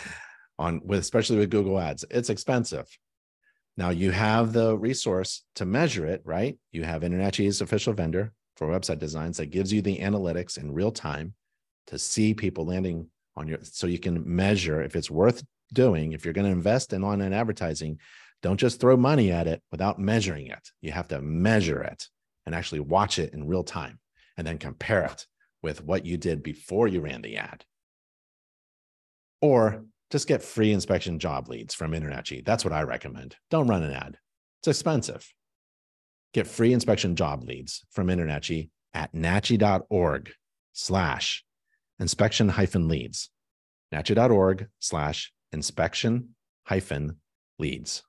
[0.59, 2.05] on with especially with Google Ads.
[2.11, 2.87] It's expensive.
[3.77, 6.59] Now you have the resource to measure it, right?
[6.73, 10.73] You have Internet InterNACHI's official vendor for website designs that gives you the analytics in
[10.73, 11.35] real time
[11.87, 16.13] to see people landing on your so you can measure if it's worth doing.
[16.13, 17.99] If you're going to invest in online advertising,
[18.43, 20.69] don't just throw money at it without measuring it.
[20.81, 22.09] You have to measure it
[22.45, 23.99] and actually watch it in real time
[24.37, 25.27] and then compare it
[25.63, 27.65] with what you did before you ran the ad.
[29.43, 32.45] Or just get free inspection job leads from InterNACHI.
[32.45, 33.37] That's what I recommend.
[33.51, 34.17] Don't run an ad.
[34.61, 35.31] It's expensive.
[36.33, 40.33] Get free inspection job leads from InterNACHI at nachi.org
[40.73, 41.45] slash
[41.99, 43.31] inspection hyphen leads.
[43.93, 46.31] nachi.org slash inspection
[46.65, 47.17] hyphen
[47.59, 48.03] leads.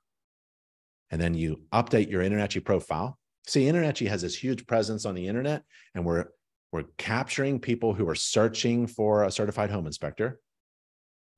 [1.10, 3.18] And then you update your InterNACHI profile.
[3.48, 5.64] See, InterNACHI has this huge presence on the internet,
[5.96, 6.28] and we're
[6.72, 10.40] we're capturing people who are searching for a certified home inspector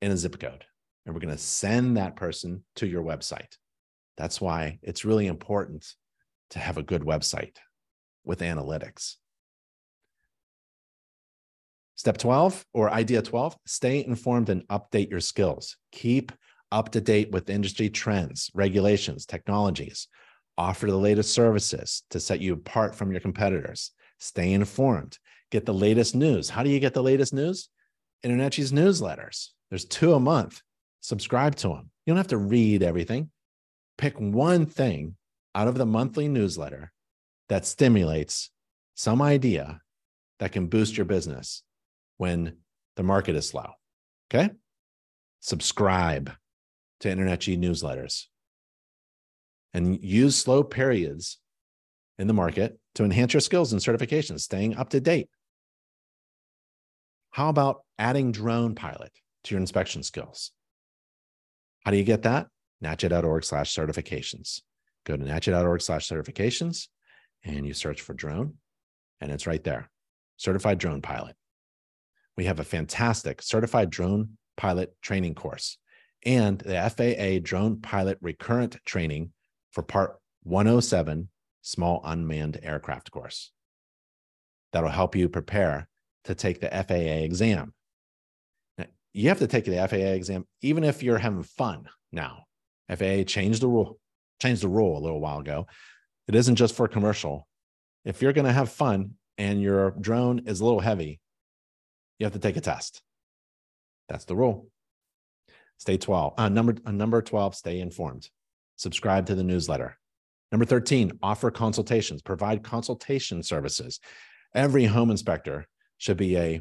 [0.00, 0.64] in a zip code.
[1.04, 3.56] And we're going to send that person to your website.
[4.16, 5.86] That's why it's really important
[6.50, 7.56] to have a good website
[8.24, 9.16] with analytics.
[11.96, 15.76] Step 12 or idea 12 stay informed and update your skills.
[15.92, 16.32] Keep
[16.70, 20.08] up to date with industry trends, regulations, technologies.
[20.58, 23.92] Offer the latest services to set you apart from your competitors.
[24.18, 25.18] Stay informed.
[25.50, 26.50] Get the latest news.
[26.50, 27.68] How do you get the latest news?
[28.24, 29.50] InterNACHI's newsletters.
[29.70, 30.62] There's two a month.
[31.00, 31.90] Subscribe to them.
[32.04, 33.30] You don't have to read everything.
[33.98, 35.16] Pick one thing
[35.54, 36.92] out of the monthly newsletter
[37.48, 38.50] that stimulates
[38.94, 39.80] some idea
[40.38, 41.62] that can boost your business
[42.18, 42.58] when
[42.96, 43.70] the market is slow.
[44.30, 44.50] Okay.
[45.40, 46.32] Subscribe
[47.00, 48.24] to InterNACHI newsletters
[49.74, 51.38] and use slow periods
[52.18, 55.28] in the market to enhance your skills and certifications, staying up to date.
[57.30, 59.12] How about adding drone pilot
[59.46, 60.52] to your inspection skills?
[61.84, 62.48] How do you get that?
[62.84, 64.60] nachi.org slash certifications.
[65.04, 66.88] Go to nachi.org slash certifications
[67.44, 68.54] and you search for drone,
[69.20, 69.90] and it's right there
[70.36, 71.34] certified drone pilot.
[72.36, 75.78] We have a fantastic certified drone pilot training course
[76.24, 79.32] and the FAA drone pilot recurrent training
[79.72, 81.28] for part 107
[81.62, 83.52] small unmanned aircraft course.
[84.72, 85.88] That'll help you prepare
[86.24, 87.72] to take the FAA exam.
[89.16, 92.44] You have to take the FAA exam even if you're having fun now.
[92.90, 93.98] FAA changed the rule,
[94.42, 95.66] changed the rule a little while ago.
[96.28, 97.48] It isn't just for commercial.
[98.04, 101.18] If you're going to have fun and your drone is a little heavy,
[102.18, 103.00] you have to take a test.
[104.10, 104.68] That's the rule.
[105.78, 106.34] Stay 12.
[106.36, 108.28] Uh, number, uh, number 12, stay informed.
[108.76, 109.96] Subscribe to the newsletter.
[110.52, 113.98] Number 13, offer consultations, provide consultation services.
[114.54, 116.60] Every home inspector should be a,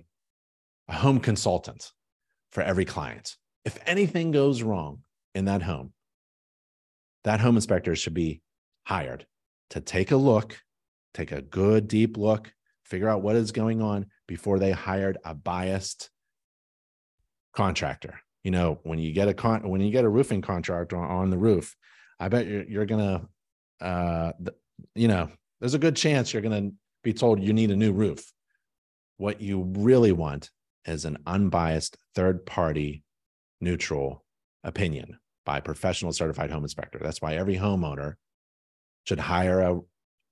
[0.87, 1.91] a home consultant
[2.55, 3.35] for every client.
[3.65, 5.01] If anything goes wrong
[5.35, 5.91] in that home,
[7.25, 8.41] that home inspector should be
[8.85, 9.27] hired
[9.71, 10.57] to take a look,
[11.13, 12.53] take a good deep look,
[12.85, 16.09] figure out what is going on before they hired a biased
[17.53, 18.21] contractor.
[18.45, 21.37] You know, when you get a con when you get a roofing contractor on, the
[21.37, 21.75] roof,
[22.21, 23.27] I bet you're you're gonna
[23.81, 24.57] uh th-
[24.93, 25.29] you know,
[25.59, 26.69] there's a good chance you're gonna
[27.03, 28.31] be told you need a new roof.
[29.17, 30.51] What you really want
[30.85, 33.03] is an unbiased third party
[33.61, 34.23] neutral
[34.63, 36.99] opinion by professional certified home inspector.
[37.01, 38.15] That's why every homeowner
[39.05, 39.79] should hire a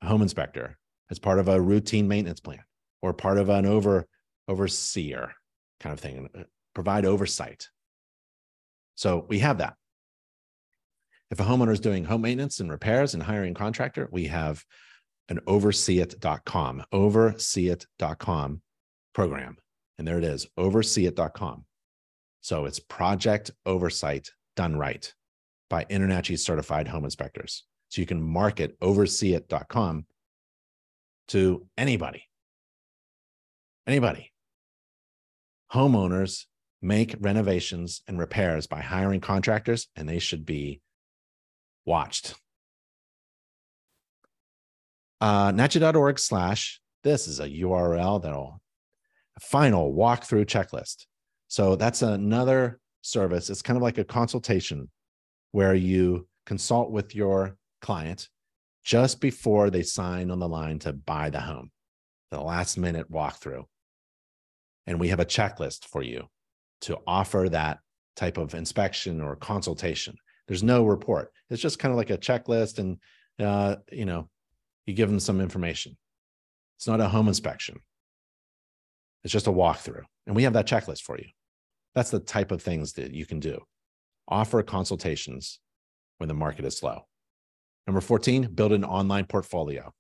[0.06, 0.78] home inspector
[1.10, 2.64] as part of a routine maintenance plan
[3.02, 4.08] or part of an over
[4.48, 5.34] overseer
[5.80, 6.44] kind of thing, uh,
[6.74, 7.70] provide oversight.
[8.96, 9.76] So we have that.
[11.32, 14.64] If a homeowner is doing home maintenance and repairs and hiring a contractor, we have
[15.30, 18.62] an overseeit.com, overseeit.com
[19.14, 19.58] program.
[19.98, 21.66] And there it is, overseeit.com.
[22.42, 25.12] So it's project oversight done right
[25.70, 27.64] by InterNACHI certified home inspectors.
[27.90, 30.06] So you can market overseeit.com
[31.30, 32.24] to anybody.
[33.88, 34.32] Anybody.
[35.72, 36.46] Homeowners
[36.82, 40.82] make renovations and repairs by hiring contractors, and they should be
[41.86, 42.36] watched.
[45.22, 48.62] Uh, NACHI.org slash, this is a URL that'll
[49.40, 51.06] final walkthrough checklist.
[51.48, 53.50] So that's another service.
[53.50, 54.90] It's kind of like a consultation
[55.52, 58.30] where you consult with your client
[58.84, 61.72] just before they sign on the line to buy the home,
[62.32, 63.64] the last minute walkthrough.
[64.88, 66.28] And we have a checklist for you
[66.82, 67.80] to offer that
[68.16, 70.16] type of inspection or consultation.
[70.48, 71.32] There's no report.
[71.50, 72.98] It's just kind of like a checklist, and
[73.40, 74.30] uh, you know,
[74.86, 75.98] you give them some information.
[76.78, 77.80] It's not a home inspection.
[79.24, 81.28] It's just a walkthrough, and we have that checklist for you.
[81.96, 83.60] That's the type of things that you can do.
[84.28, 85.60] Offer consultations
[86.18, 87.06] when the market is slow.
[87.88, 89.94] Number 14, build an online portfolio.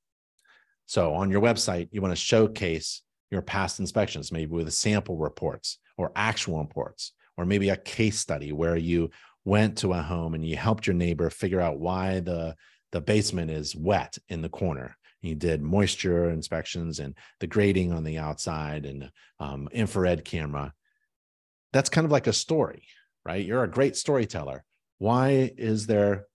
[0.85, 3.01] So on your website, you want to showcase
[3.31, 8.51] your past inspections, maybe with sample reports or actual reports, or maybe a case study
[8.51, 9.09] where you
[9.45, 12.55] went to a home and you helped your neighbor figure out why the,
[12.91, 14.95] the basement is wet in the corner.
[15.23, 19.09] You did moisture inspections and the grading on the outside and
[19.39, 20.73] um, infrared camera.
[21.71, 22.83] That's kind of like a story,
[23.25, 23.43] right?
[23.43, 24.65] You're a great storyteller.
[24.99, 26.25] Why is there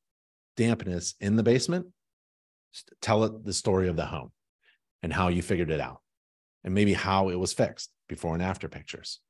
[0.57, 1.89] dampness in the basement?
[3.03, 4.33] Tell it the story of the home
[5.03, 6.01] and how you figured it out
[6.65, 9.21] and maybe how it was fixed before and after pictures.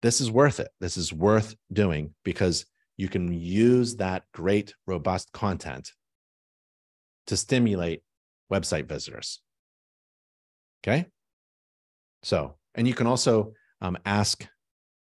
[0.00, 0.70] This is worth it.
[0.78, 2.66] This is worth doing because
[2.96, 5.90] you can use that great, robust content
[7.30, 8.02] to stimulate
[8.52, 9.40] website visitors.
[10.82, 11.06] Okay.
[12.24, 14.46] So, and you can also um, ask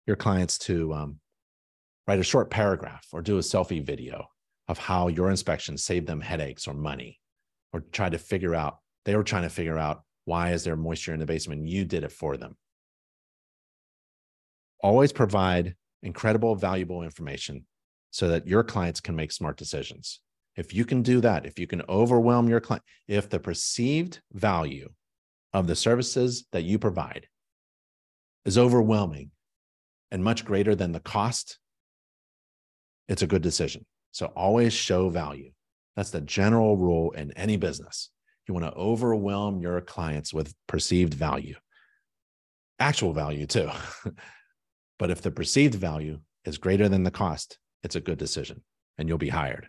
[0.07, 1.19] your clients to um,
[2.07, 4.25] write a short paragraph or do a selfie video
[4.67, 7.19] of how your inspection saved them headaches or money,
[7.71, 11.13] or try to figure out, they were trying to figure out why is there moisture
[11.13, 11.67] in the basement?
[11.67, 12.57] You did it for them.
[14.81, 17.67] Always provide incredible, valuable information
[18.09, 20.21] so that your clients can make smart decisions.
[20.55, 24.89] If you can do that, if you can overwhelm your client, if the perceived value
[25.53, 27.27] of the services that you provide
[28.45, 29.31] is overwhelming
[30.11, 31.59] and much greater than the cost,
[33.07, 33.85] it's a good decision.
[34.11, 35.51] So always show value.
[35.95, 38.09] That's the general rule in any business.
[38.47, 41.55] You want to overwhelm your clients with perceived value,
[42.79, 43.69] actual value too.
[44.99, 48.61] but if the perceived value is greater than the cost, it's a good decision
[48.97, 49.67] and you'll be hired.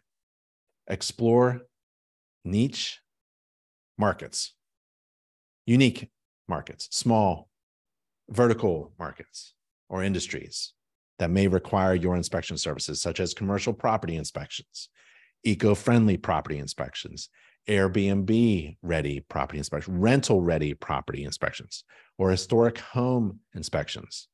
[0.89, 1.63] Explore
[2.45, 3.01] niche
[3.99, 4.55] markets,
[5.67, 6.11] unique
[6.49, 7.49] markets, small
[8.29, 9.55] vertical markets
[9.89, 10.73] or industries
[11.19, 14.89] that may require your inspection services, such as commercial property inspections,
[15.45, 17.31] eco friendly property inspections,
[17.69, 21.85] Airbnb ready property inspections, rental ready property inspections,
[22.19, 24.29] or historic home inspections.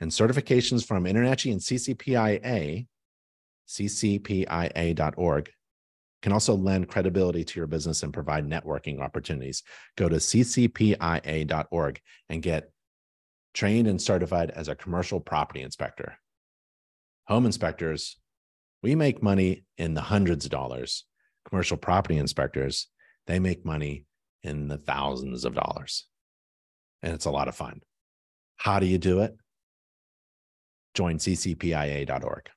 [0.00, 2.86] And certifications from InterNACHI and CCPIA,
[3.68, 5.50] ccpia.org,
[6.22, 9.62] can also lend credibility to your business and provide networking opportunities.
[9.96, 12.70] Go to ccpia.org and get
[13.54, 16.18] trained and certified as a commercial property inspector.
[17.28, 18.16] Home inspectors,
[18.82, 21.04] we make money in the hundreds of dollars
[21.48, 22.88] commercial property inspectors,
[23.26, 24.04] they make money
[24.42, 26.06] in the thousands of dollars.
[27.02, 27.80] And it's a lot of fun.
[28.56, 29.36] How do you do it?
[30.94, 32.50] Join ccpia.org.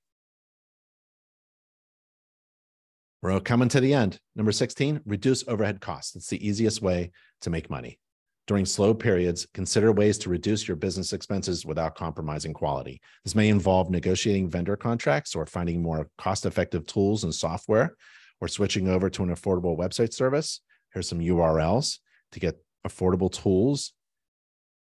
[3.21, 4.19] We're coming to the end.
[4.35, 6.15] Number 16, reduce overhead costs.
[6.15, 7.11] It's the easiest way
[7.41, 7.99] to make money.
[8.47, 12.99] During slow periods, consider ways to reduce your business expenses without compromising quality.
[13.23, 17.95] This may involve negotiating vendor contracts or finding more cost effective tools and software
[18.41, 20.59] or switching over to an affordable website service.
[20.91, 21.99] Here's some URLs
[22.31, 23.93] to get affordable tools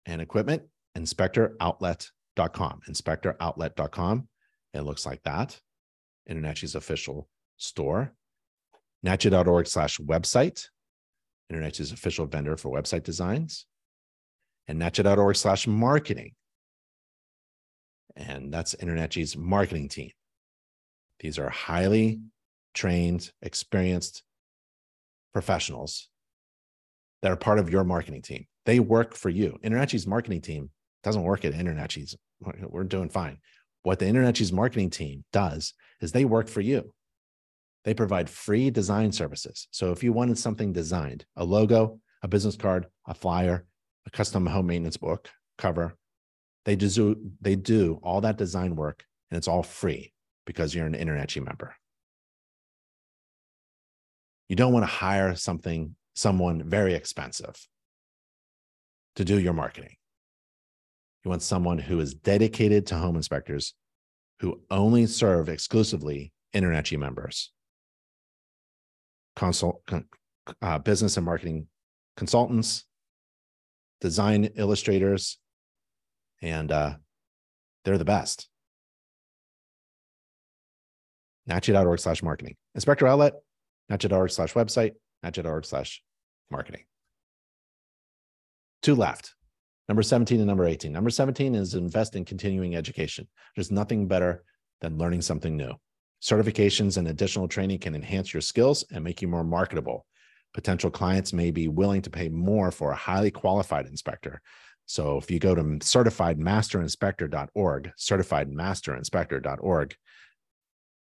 [0.05, 0.63] and equipment
[0.97, 2.81] inspectoroutlet.com.
[2.89, 4.29] Inspectoroutlet.com.
[4.75, 5.61] It looks like that.
[6.29, 8.13] InterNACHI's official store.
[9.05, 10.69] NACHI.org slash website.
[11.53, 13.67] InterNACHI's official vendor for website designs.
[14.69, 16.33] And NACHI.org slash marketing.
[18.17, 20.11] And that's InterNACHI's marketing team.
[21.21, 22.21] These are highly
[22.75, 24.23] trained, experienced
[25.33, 26.09] professionals
[27.23, 28.47] that are part of your marketing team.
[28.65, 29.59] They work for you.
[29.63, 30.71] InterNACHI's marketing team
[31.05, 32.17] doesn't work at InterNACHI's.
[32.41, 33.39] We're doing fine.
[33.83, 36.93] What the InterNACHI's marketing team does is they work for you.
[37.87, 39.69] They provide free design services.
[39.71, 43.65] So if you wanted something designed, a logo, a business card, a flyer,
[44.07, 45.97] a custom home maintenance book cover,
[46.65, 50.13] they do they do all that design work and it's all free
[50.47, 51.77] because you're an InterNACHI member.
[54.49, 57.55] You don't want to hire something someone very expensive
[59.15, 59.95] to do your marketing.
[61.25, 63.75] You want someone who is dedicated to home inspectors
[64.41, 67.53] who only serve exclusively InterNACHI members
[69.37, 69.83] consult,
[70.63, 71.69] uh, business and marketing
[72.17, 72.85] consultants,
[74.01, 75.39] design illustrators,
[76.43, 76.95] and uh,
[77.85, 78.49] they're the best.
[81.49, 82.57] NACHI.org slash marketing.
[82.75, 83.35] Inspector outlet,
[83.91, 84.93] NACHI.org slash website,
[85.25, 86.03] NACHI.org slash
[86.51, 86.85] marketing.
[88.83, 89.35] Two left.
[89.89, 90.93] Number 17 and number 18.
[90.93, 93.29] Number 17 is invest in continuing education.
[93.55, 94.43] There's nothing better
[94.81, 95.75] than learning something new.
[96.23, 100.07] Certifications and additional training can enhance your skills and make you more marketable.
[100.55, 104.41] Potential clients may be willing to pay more for a highly qualified inspector.
[104.87, 109.97] So if you go to certifiedmasterinspector.org, certifiedmasterinspector.org,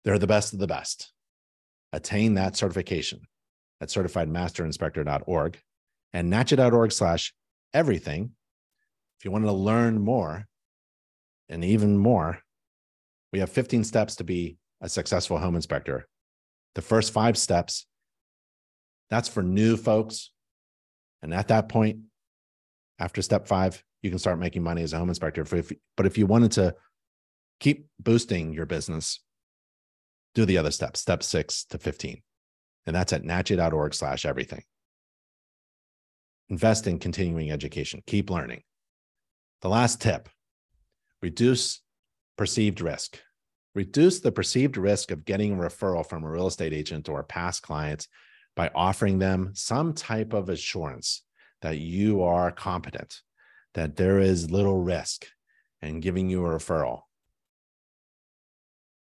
[0.05, 1.13] they're the best of the best.
[1.93, 3.21] Attain that certification
[3.81, 5.61] at certifiedmasterinspector.org
[6.13, 7.33] and nachi.org slash
[7.73, 8.33] everything.
[9.19, 10.47] If you want to learn more
[11.49, 12.41] and even more,
[13.33, 16.07] we have 15 steps to be a successful home inspector.
[16.74, 17.87] The first five steps,
[19.09, 20.31] that's for new folks.
[21.22, 22.01] And at that point,
[22.99, 25.45] after step five, you can start making money as a home inspector.
[25.97, 26.74] But if you wanted to
[27.59, 29.20] keep boosting your business,
[30.35, 32.22] do the other steps, step six to 15.
[32.87, 34.62] And that's at nachi.org slash everything.
[36.49, 38.62] Invest in continuing education, keep learning.
[39.62, 40.28] The last tip
[41.20, 41.81] reduce
[42.37, 43.18] perceived risk.
[43.75, 47.25] Reduce the perceived risk of getting a referral from a real estate agent or a
[47.25, 48.09] past clients
[48.57, 51.23] by offering them some type of assurance
[51.62, 53.21] that you are competent,
[53.75, 55.27] that there is little risk
[55.83, 57.03] and giving you a referral.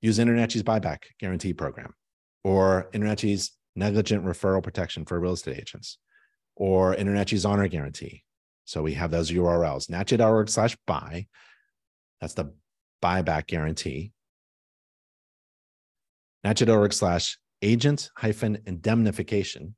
[0.01, 1.95] Use InterNACHI's buyback guarantee program
[2.43, 5.99] or InterNACHI's negligent referral protection for real estate agents
[6.57, 8.25] or InterNACHI's honor guarantee.
[8.65, 11.27] So we have those URLs, nachi.org slash buy.
[12.21, 12.53] That's the
[13.01, 14.13] buyback guarantee
[16.45, 19.75] nachi.org slash agent hyphen indemnification.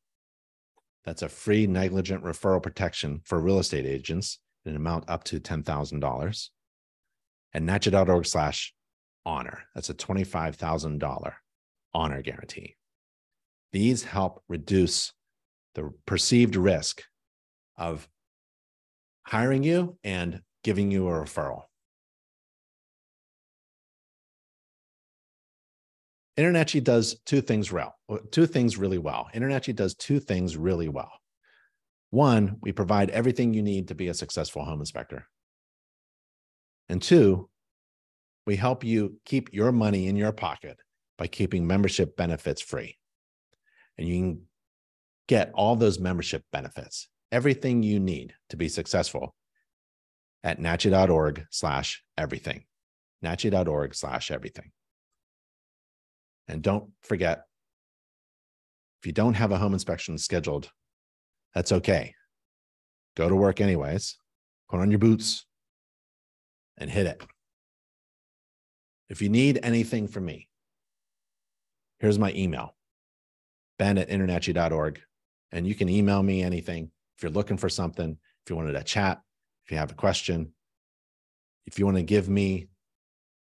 [1.04, 5.40] That's a free negligent referral protection for real estate agents in an amount up to
[5.40, 6.48] $10,000.
[7.52, 8.74] And nachi.org slash
[9.24, 9.64] honor.
[9.74, 11.32] That's a $25,000
[11.94, 12.76] honor guarantee.
[13.72, 15.12] These help reduce
[15.74, 17.02] the perceived risk
[17.76, 18.08] of
[19.26, 21.62] hiring you and giving you a referral.
[26.40, 27.94] InterNACHI does two things well,
[28.30, 29.28] two things really well.
[29.34, 31.12] InterNACHI does two things really well.
[32.08, 35.26] One, we provide everything you need to be a successful home inspector.
[36.88, 37.50] And two,
[38.46, 40.78] we help you keep your money in your pocket
[41.18, 42.96] by keeping membership benefits free.
[43.98, 44.42] And you can
[45.28, 49.34] get all those membership benefits, everything you need to be successful
[50.42, 52.64] at nachi.org slash everything.
[53.22, 54.72] nachi.org slash everything.
[56.50, 57.44] And don't forget,
[59.00, 60.70] if you don't have a home inspection scheduled,
[61.54, 62.14] that's okay.
[63.16, 64.16] Go to work anyways,
[64.68, 65.46] put on your boots
[66.76, 67.22] and hit it.
[69.08, 70.48] If you need anything from me,
[72.00, 72.74] here's my email
[73.78, 75.00] ben at internachi.org.
[75.52, 78.82] And you can email me anything if you're looking for something, if you wanted to
[78.82, 79.20] chat,
[79.64, 80.52] if you have a question,
[81.66, 82.68] if you want to give me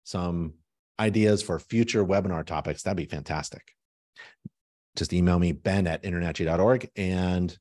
[0.05, 0.55] some
[1.01, 3.75] ideas for future webinar topics, that'd be fantastic.
[4.97, 6.89] Just email me, ben at internachi.org.
[6.95, 7.57] And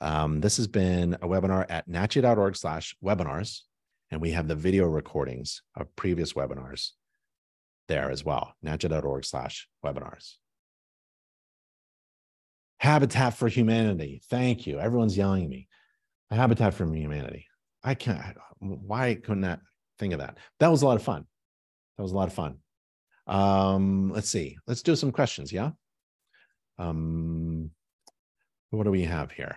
[0.00, 3.60] um, this has been a webinar at nachi.org slash webinars.
[4.10, 6.90] And we have the video recordings of previous webinars
[7.88, 10.36] there as well, nachi.org slash webinars.
[12.78, 14.22] Habitat for Humanity.
[14.28, 14.80] Thank you.
[14.80, 15.68] Everyone's yelling at me.
[16.30, 17.46] Habitat for Humanity.
[17.84, 18.20] I can't,
[18.58, 19.58] why couldn't I
[19.98, 20.38] think of that?
[20.58, 21.26] That was a lot of fun.
[22.02, 22.56] That was a lot of fun.
[23.28, 24.58] Um, let's see.
[24.66, 25.52] Let's do some questions.
[25.52, 25.70] Yeah.
[26.76, 27.70] Um,
[28.70, 29.56] what do we have here?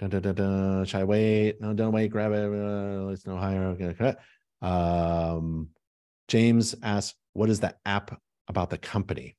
[0.00, 0.84] Dun, dun, dun, dun.
[0.84, 1.60] Should I wait?
[1.60, 2.10] No, don't wait.
[2.10, 2.46] Grab it.
[2.46, 3.66] Uh, let's no higher.
[3.66, 4.16] Okay.
[4.62, 5.68] Um,
[6.26, 9.36] James asks, "What is the app about the company?"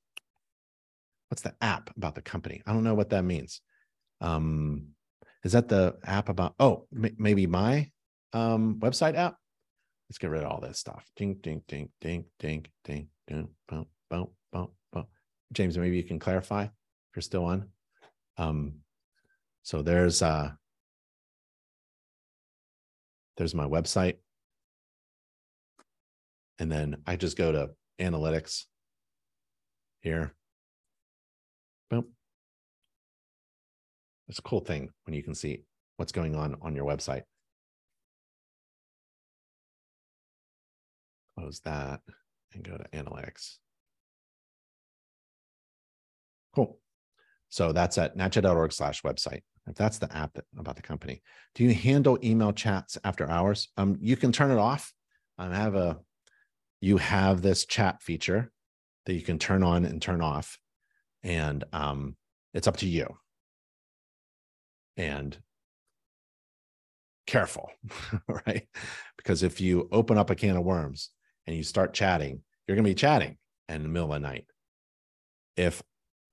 [1.27, 2.61] What's the app about the company?
[2.65, 3.59] I don't know what that means.
[4.21, 4.91] Um,
[5.43, 6.55] Is that the app about?
[6.61, 7.91] Oh, maybe my
[8.31, 9.35] um, website app.
[10.15, 11.11] Let's get rid of all this stuff.
[11.17, 15.05] Ding, ding, ding, ding, ding, ding, ding, boom, boom, boom, boom.
[15.51, 16.69] James, maybe you can clarify if
[17.13, 17.67] you're still on.
[18.37, 18.75] Um,
[19.63, 20.51] so there's uh
[23.35, 24.15] there's my website.
[26.59, 28.63] And then I just go to analytics
[29.99, 30.33] here.
[31.89, 32.05] Boom.
[34.29, 35.63] It's a cool thing when you can see
[35.97, 37.23] what's going on on your website.
[41.37, 42.01] Close that
[42.53, 43.57] and go to analytics.
[46.53, 46.79] Cool.
[47.49, 49.41] So that's at nachi.org slash website.
[49.67, 51.21] If that's the app that, about the company.
[51.55, 53.69] Do you handle email chats after hours?
[53.77, 54.93] Um, you can turn it off.
[55.37, 55.97] I have a,
[56.81, 58.51] you have this chat feature
[59.05, 60.57] that you can turn on and turn off.
[61.23, 62.15] And um,
[62.53, 63.17] it's up to you.
[64.97, 65.37] And
[67.25, 67.71] careful,
[68.27, 68.67] right?
[69.17, 71.09] Because if you open up a can of worms
[71.47, 73.37] and you start chatting, you're going to be chatting
[73.69, 74.45] in the middle of the night.
[75.55, 75.81] If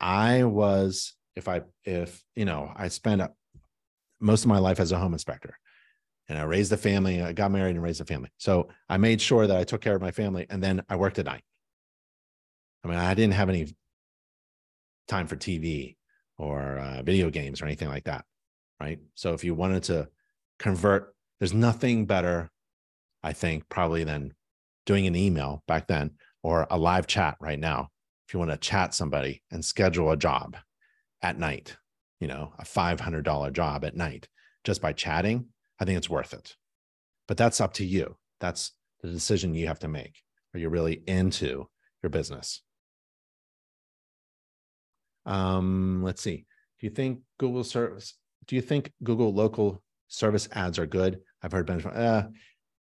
[0.01, 3.23] I was, if I, if, you know, I spent
[4.21, 5.57] most of my life as a home inspector
[6.29, 8.31] and I raised a family, I got married and raised a family.
[8.39, 11.19] So I made sure that I took care of my family and then I worked
[11.19, 11.43] at night.
[12.85, 13.75] I mean, I didn't have any
[15.09, 15.97] time for TV
[16.39, 18.25] or uh, video games or anything like that.
[18.81, 18.99] Right.
[19.15, 20.09] So if you wanted to
[20.59, 22.51] convert, there's nothing better,
[23.23, 24.35] I think, probably than
[24.87, 26.13] doing an email back then
[26.43, 27.89] or a live chat right now
[28.33, 30.57] if you want to chat somebody and schedule a job
[31.21, 31.77] at night,
[32.19, 34.27] you know, a $500 job at night
[34.65, 36.57] just by chatting, I think it's worth it.
[37.29, 38.17] But that's up to you.
[38.41, 38.73] That's
[39.03, 40.17] the decision you have to make.
[40.55, 41.67] Are you really into
[42.03, 42.63] your business?
[45.27, 46.47] Um, let's see.
[46.81, 48.15] Do you think Google service?
[48.47, 51.21] Do you think Google local service ads are good?
[51.43, 51.85] I've heard Ben.
[51.85, 52.29] Uh,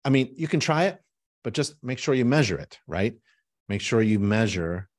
[0.06, 1.00] I mean, you can try it,
[1.44, 3.16] but just make sure you measure it, right?
[3.70, 4.90] Make sure you measure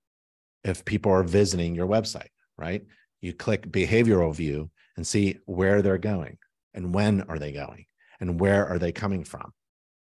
[0.64, 2.84] if people are visiting your website, right?
[3.20, 6.38] You click behavioral view and see where they're going
[6.74, 7.86] and when are they going
[8.20, 9.52] and where are they coming from.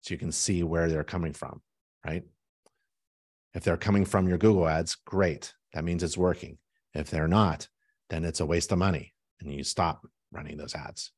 [0.03, 1.61] So you can see where they're coming from,
[2.05, 2.23] right?
[3.55, 5.55] If they're coming from your Google ads, great.
[5.75, 6.59] That means it's working.
[6.95, 7.69] If they're not,
[8.09, 11.13] then it's a waste of money and you stop running those ads.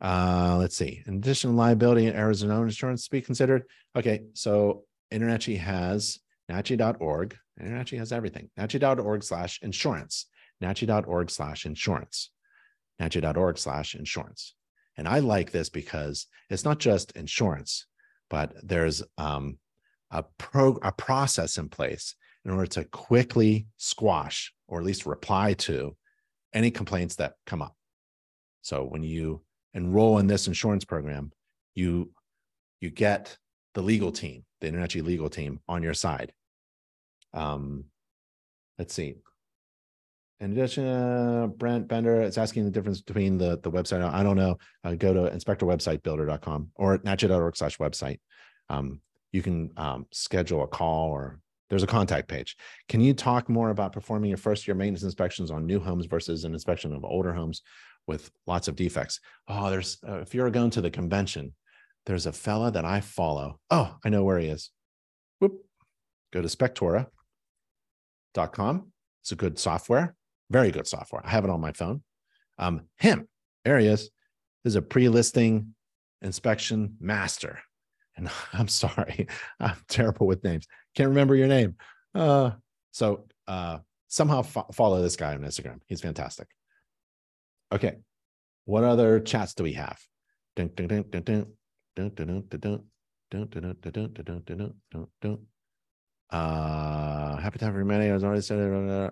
[0.00, 1.02] Uh, let's see.
[1.06, 3.64] In addition liability and own insurance to be considered.
[3.94, 6.18] Okay, so InterNACHI has
[6.50, 7.36] NACHI.org.
[7.60, 8.50] InterNACHI has everything.
[8.58, 10.26] NACHI.org slash insurance.
[10.62, 12.30] NACHI.org slash insurance.
[13.00, 14.54] NACHI.org slash insurance.
[14.96, 17.86] And I like this because it's not just insurance,
[18.28, 19.58] but there's um,
[20.10, 25.52] a, pro- a process in place in order to quickly squash or at least reply
[25.54, 25.96] to
[26.54, 27.74] any complaints that come up.
[28.62, 29.42] So when you
[29.74, 31.32] enroll in this insurance program,
[31.74, 32.10] you
[32.80, 33.36] you get
[33.74, 36.32] the legal team, the InterNACHI legal team on your side.
[37.34, 37.84] Um,
[38.78, 39.16] let's see.
[40.40, 44.02] In addition, uh, Brent Bender is asking the difference between the, the website.
[44.02, 44.56] I don't know.
[44.82, 48.20] Uh, go to inspectorwebsitebuilder.com or nachi.org slash website.
[48.70, 49.00] Um,
[49.32, 52.56] you can um, schedule a call or there's a contact page.
[52.88, 56.44] Can you talk more about performing your first year maintenance inspections on new homes versus
[56.44, 57.62] an inspection of older homes
[58.10, 59.20] with lots of defects?
[59.46, 61.54] Oh, there's, uh, if you're going to the convention,
[62.06, 63.60] there's a fella that I follow.
[63.70, 64.70] Oh, I know where he is.
[65.38, 65.64] Whoop.
[66.32, 67.06] Go to spectora.com.
[69.22, 70.16] It's a good software,
[70.50, 71.22] very good software.
[71.24, 72.02] I have it on my phone.
[72.58, 73.28] Um, him,
[73.64, 74.10] there he is.
[74.64, 75.74] This is a pre-listing
[76.20, 77.60] inspection master.
[78.16, 79.28] And I'm sorry,
[79.60, 80.66] I'm terrible with names.
[80.96, 81.76] Can't remember your name.
[82.14, 82.52] Uh,
[82.90, 85.78] so uh, somehow fo- follow this guy on Instagram.
[85.86, 86.48] He's fantastic.
[87.72, 87.96] Okay.
[88.64, 89.98] What other chats do we have?
[90.56, 91.46] Dun, dun, dun, dun, dun.
[91.96, 92.84] Dun, dun, dun, dun, dun.
[93.30, 95.38] Dun, dun, dun, dun, dun, dun, dun, dun, dun.
[96.30, 98.08] Uh, happy time for many.
[98.08, 99.10] I was already said.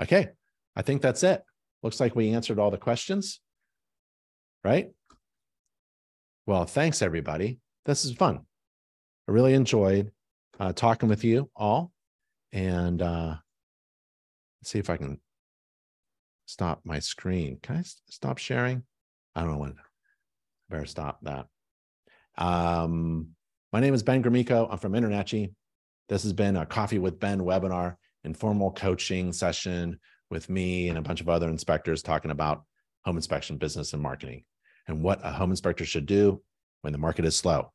[0.00, 0.28] Okay,
[0.76, 1.42] I think that's it.
[1.82, 3.40] Looks like we answered all the questions,
[4.64, 4.90] right?
[6.46, 7.58] Well, thanks everybody.
[7.86, 8.40] This is fun.
[9.28, 10.10] I really enjoyed
[10.58, 11.92] uh, talking with you all,
[12.52, 13.36] and uh,
[14.62, 15.20] see if I can
[16.50, 17.58] stop my screen.
[17.62, 18.82] Can I stop sharing?
[19.34, 19.76] I don't know when.
[20.68, 21.46] Better stop that.
[22.36, 23.28] Um,
[23.72, 24.68] my name is Ben Gromicko.
[24.70, 25.52] I'm from InterNACHI.
[26.08, 31.02] This has been a Coffee with Ben webinar, informal coaching session with me and a
[31.02, 32.64] bunch of other inspectors talking about
[33.04, 34.44] home inspection business and marketing
[34.88, 36.42] and what a home inspector should do
[36.82, 37.72] when the market is slow.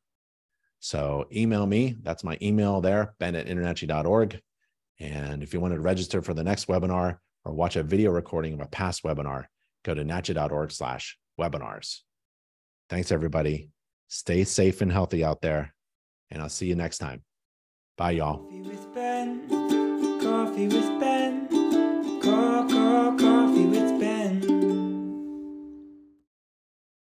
[0.80, 1.96] So email me.
[2.02, 4.40] That's my email there, ben at internachi.org.
[5.00, 8.54] And if you want to register for the next webinar or watch a video recording
[8.54, 9.44] of a past webinar,
[9.84, 12.00] go to nachi.org slash webinars.
[12.90, 13.70] Thanks, everybody.
[14.08, 15.72] Stay safe and healthy out there,
[16.30, 17.22] and I'll see you next time.
[17.96, 18.38] Bye, y'all.
[18.38, 19.48] Coffee with Ben.
[20.20, 21.48] Coffee with Ben.
[22.20, 23.85] Coffee with